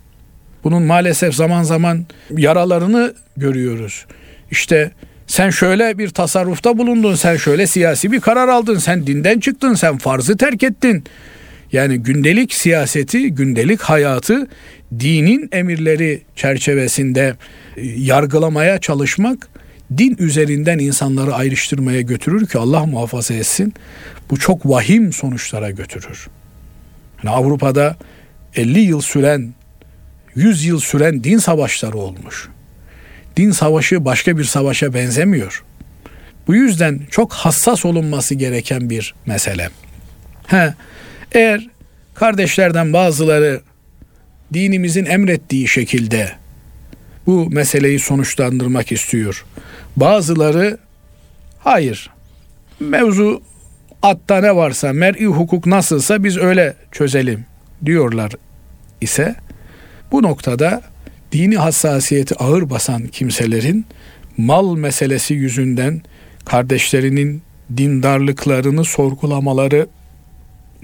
[0.63, 2.05] Bunun maalesef zaman zaman
[2.37, 4.05] yaralarını görüyoruz.
[4.51, 4.91] İşte
[5.27, 9.97] sen şöyle bir tasarrufta bulundun, sen şöyle siyasi bir karar aldın, sen dinden çıktın, sen
[9.97, 11.03] farzı terk ettin.
[11.71, 14.47] Yani gündelik siyaseti, gündelik hayatı
[14.99, 17.35] dinin emirleri çerçevesinde
[17.77, 19.47] e, yargılamaya çalışmak
[19.97, 23.73] din üzerinden insanları ayrıştırmaya götürür ki Allah muhafaza etsin.
[24.29, 26.27] Bu çok vahim sonuçlara götürür.
[27.23, 27.97] Yani Avrupa'da
[28.55, 29.53] 50 yıl süren,
[30.35, 32.49] 100 yıl süren din savaşları olmuş.
[33.37, 35.63] Din savaşı başka bir savaşa benzemiyor.
[36.47, 39.69] Bu yüzden çok hassas olunması gereken bir mesele.
[40.47, 40.73] He,
[41.31, 41.67] eğer
[42.13, 43.61] kardeşlerden bazıları
[44.53, 46.31] dinimizin emrettiği şekilde
[47.25, 49.45] bu meseleyi sonuçlandırmak istiyor.
[49.95, 50.77] Bazıları
[51.59, 52.09] hayır
[52.79, 53.41] mevzu
[54.01, 57.45] atta ne varsa mer'i hukuk nasılsa biz öyle çözelim
[57.85, 58.31] diyorlar
[59.01, 59.35] ise
[60.11, 60.81] bu noktada
[61.31, 63.85] dini hassasiyeti ağır basan kimselerin
[64.37, 66.01] mal meselesi yüzünden
[66.45, 67.41] kardeşlerinin
[67.77, 69.87] dindarlıklarını sorgulamaları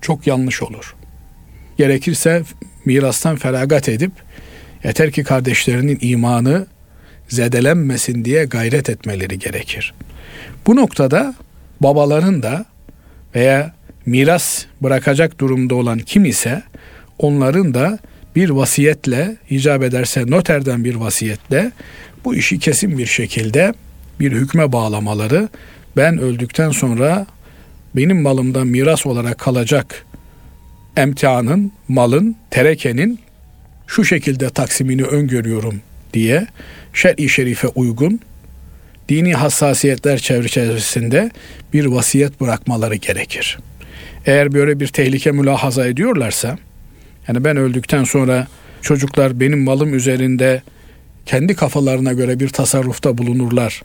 [0.02, 0.96] çok yanlış olur.
[1.78, 2.44] Gerekirse
[2.86, 4.12] mirastan feragat edip
[4.84, 6.68] yeter ki kardeşlerinin imanı
[7.30, 9.94] zedelenmesin diye gayret etmeleri gerekir.
[10.68, 11.36] Bu noktada
[11.82, 12.66] babaların da
[13.36, 13.74] veya
[14.06, 16.64] miras bırakacak durumda olan kim ise
[17.20, 18.00] onların da
[18.36, 21.72] bir vasiyetle icap ederse noterden bir vasiyetle
[22.26, 23.74] bu işi kesin bir şekilde
[24.20, 25.50] bir hükme bağlamaları
[25.98, 27.26] ben öldükten sonra
[27.96, 30.06] benim malımdan miras olarak kalacak
[30.98, 33.20] emtianın, malın, terekenin
[33.88, 35.82] şu şekilde taksimini öngörüyorum
[36.14, 36.48] diye
[36.94, 38.20] şer'i şerife uygun
[39.10, 41.32] dini hassasiyetler çerçevesinde
[41.74, 43.58] bir vasiyet bırakmaları gerekir.
[44.26, 46.58] Eğer böyle bir tehlike mülahaza ediyorlarsa
[47.28, 48.48] yani ben öldükten sonra
[48.82, 50.62] çocuklar benim malım üzerinde
[51.26, 53.84] kendi kafalarına göre bir tasarrufta bulunurlar.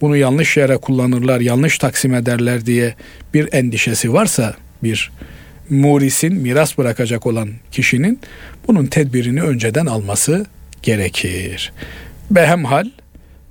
[0.00, 2.94] Bunu yanlış yere kullanırlar, yanlış taksim ederler diye
[3.34, 5.10] bir endişesi varsa bir
[5.70, 8.20] murisin, miras bırakacak olan kişinin
[8.68, 10.46] bunun tedbirini önceden alması
[10.82, 11.72] gerekir.
[12.30, 12.86] Behemhal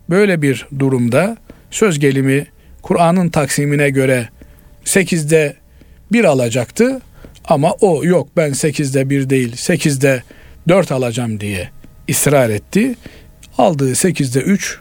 [0.10, 1.38] böyle bir durumda
[1.72, 2.48] söz gelimi
[2.82, 4.30] Kur'an'ın taksimine göre
[4.86, 5.56] 8'de
[6.12, 7.02] 1 alacaktı
[7.46, 10.24] ama o yok ben 8'de 1 değil 8'de
[10.68, 11.70] 4 alacağım diye
[12.10, 12.96] ısrar etti.
[13.58, 14.80] Aldığı 8'de 3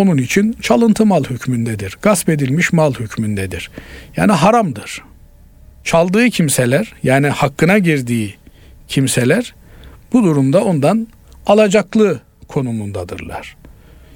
[0.00, 1.98] onun için çalıntı mal hükmündedir.
[2.02, 3.70] Gasp edilmiş mal hükmündedir.
[4.16, 5.02] Yani haramdır.
[5.84, 8.34] Çaldığı kimseler yani hakkına girdiği
[8.88, 9.54] kimseler
[10.12, 11.08] bu durumda ondan
[11.46, 13.56] alacaklı konumundadırlar.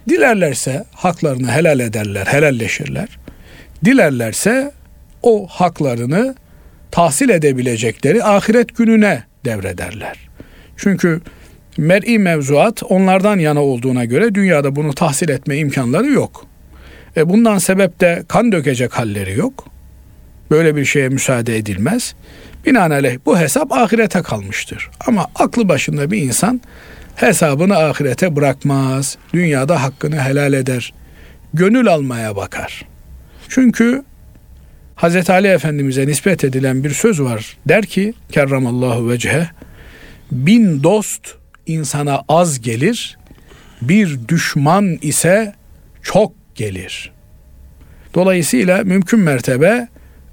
[0.09, 3.19] Dilerlerse haklarını helal ederler, helalleşirler.
[3.85, 4.73] Dilerlerse
[5.23, 6.35] o haklarını
[6.91, 10.29] tahsil edebilecekleri ahiret gününe devrederler.
[10.77, 11.21] Çünkü
[11.79, 16.47] mer'i mevzuat onlardan yana olduğuna göre dünyada bunu tahsil etme imkanları yok.
[17.17, 19.67] E bundan sebep de kan dökecek halleri yok.
[20.51, 22.15] Böyle bir şeye müsaade edilmez.
[22.67, 24.91] Binaenaleyh bu hesap ahirete kalmıştır.
[25.07, 26.61] Ama aklı başında bir insan
[27.17, 29.19] hesabını ahirete bırakmaz.
[29.35, 30.95] Dünyada hakkını helal eder.
[31.55, 32.87] Gönül almaya bakar.
[33.49, 34.05] Çünkü
[34.97, 35.31] Hz.
[35.31, 37.57] Ali Efendimiz'e nispet edilen bir söz var.
[37.69, 39.49] Der ki kerramallahu vecehe
[40.33, 41.35] bin dost
[41.67, 43.19] insana az gelir,
[43.83, 45.55] bir düşman ise
[46.03, 47.13] çok gelir.
[48.15, 49.89] Dolayısıyla mümkün mertebe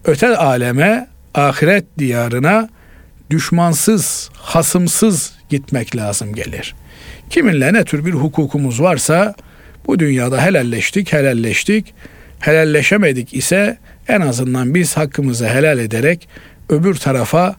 [0.06, 2.70] öte aleme, ahiret diyarına
[3.30, 6.76] düşmansız, hasımsız gitmek lazım gelir.
[7.30, 9.36] Kiminle ne tür bir hukukumuz varsa
[9.88, 11.94] bu dünyada helalleştik, helalleştik.
[12.40, 13.78] Helalleşemedik ise
[14.08, 16.28] en azından biz hakkımızı helal ederek
[16.70, 17.56] öbür tarafa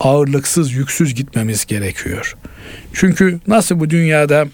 [0.00, 2.36] ağırlıksız, yüksüz gitmemiz gerekiyor.
[2.92, 4.46] Çünkü nasıl bu dünyada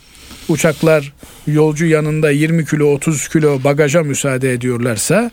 [0.48, 1.12] uçaklar
[1.46, 5.30] yolcu yanında 20 kilo 30 kilo bagaja müsaade ediyorlarsa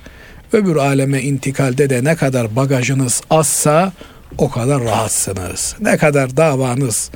[0.53, 3.93] öbür aleme intikalde de ne kadar bagajınız azsa
[4.37, 5.75] o kadar rahatsınız.
[5.81, 7.11] Ne kadar davanız,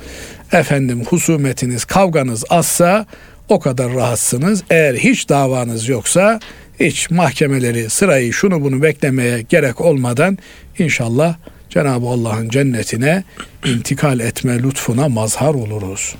[0.52, 3.06] efendim husumetiniz, kavganız azsa
[3.48, 4.62] o kadar rahatsınız.
[4.70, 6.40] Eğer hiç davanız yoksa
[6.80, 10.38] hiç mahkemeleri, sırayı, şunu bunu beklemeye gerek olmadan
[10.78, 11.36] inşallah
[11.70, 13.24] Cenab-ı Allah'ın cennetine
[13.64, 16.14] intikal etme lütfuna mazhar oluruz.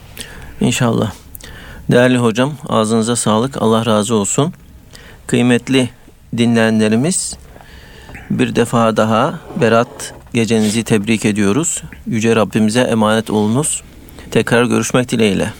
[0.61, 1.13] İnşallah.
[1.91, 3.63] Değerli hocam ağzınıza sağlık.
[3.63, 4.53] Allah razı olsun.
[5.27, 5.91] Kıymetli
[6.37, 7.37] dinleyenlerimiz
[8.31, 11.83] bir defa daha Berat gecenizi tebrik ediyoruz.
[12.07, 13.83] Yüce Rabbimize emanet olunuz.
[14.31, 15.53] Tekrar görüşmek dileğiyle.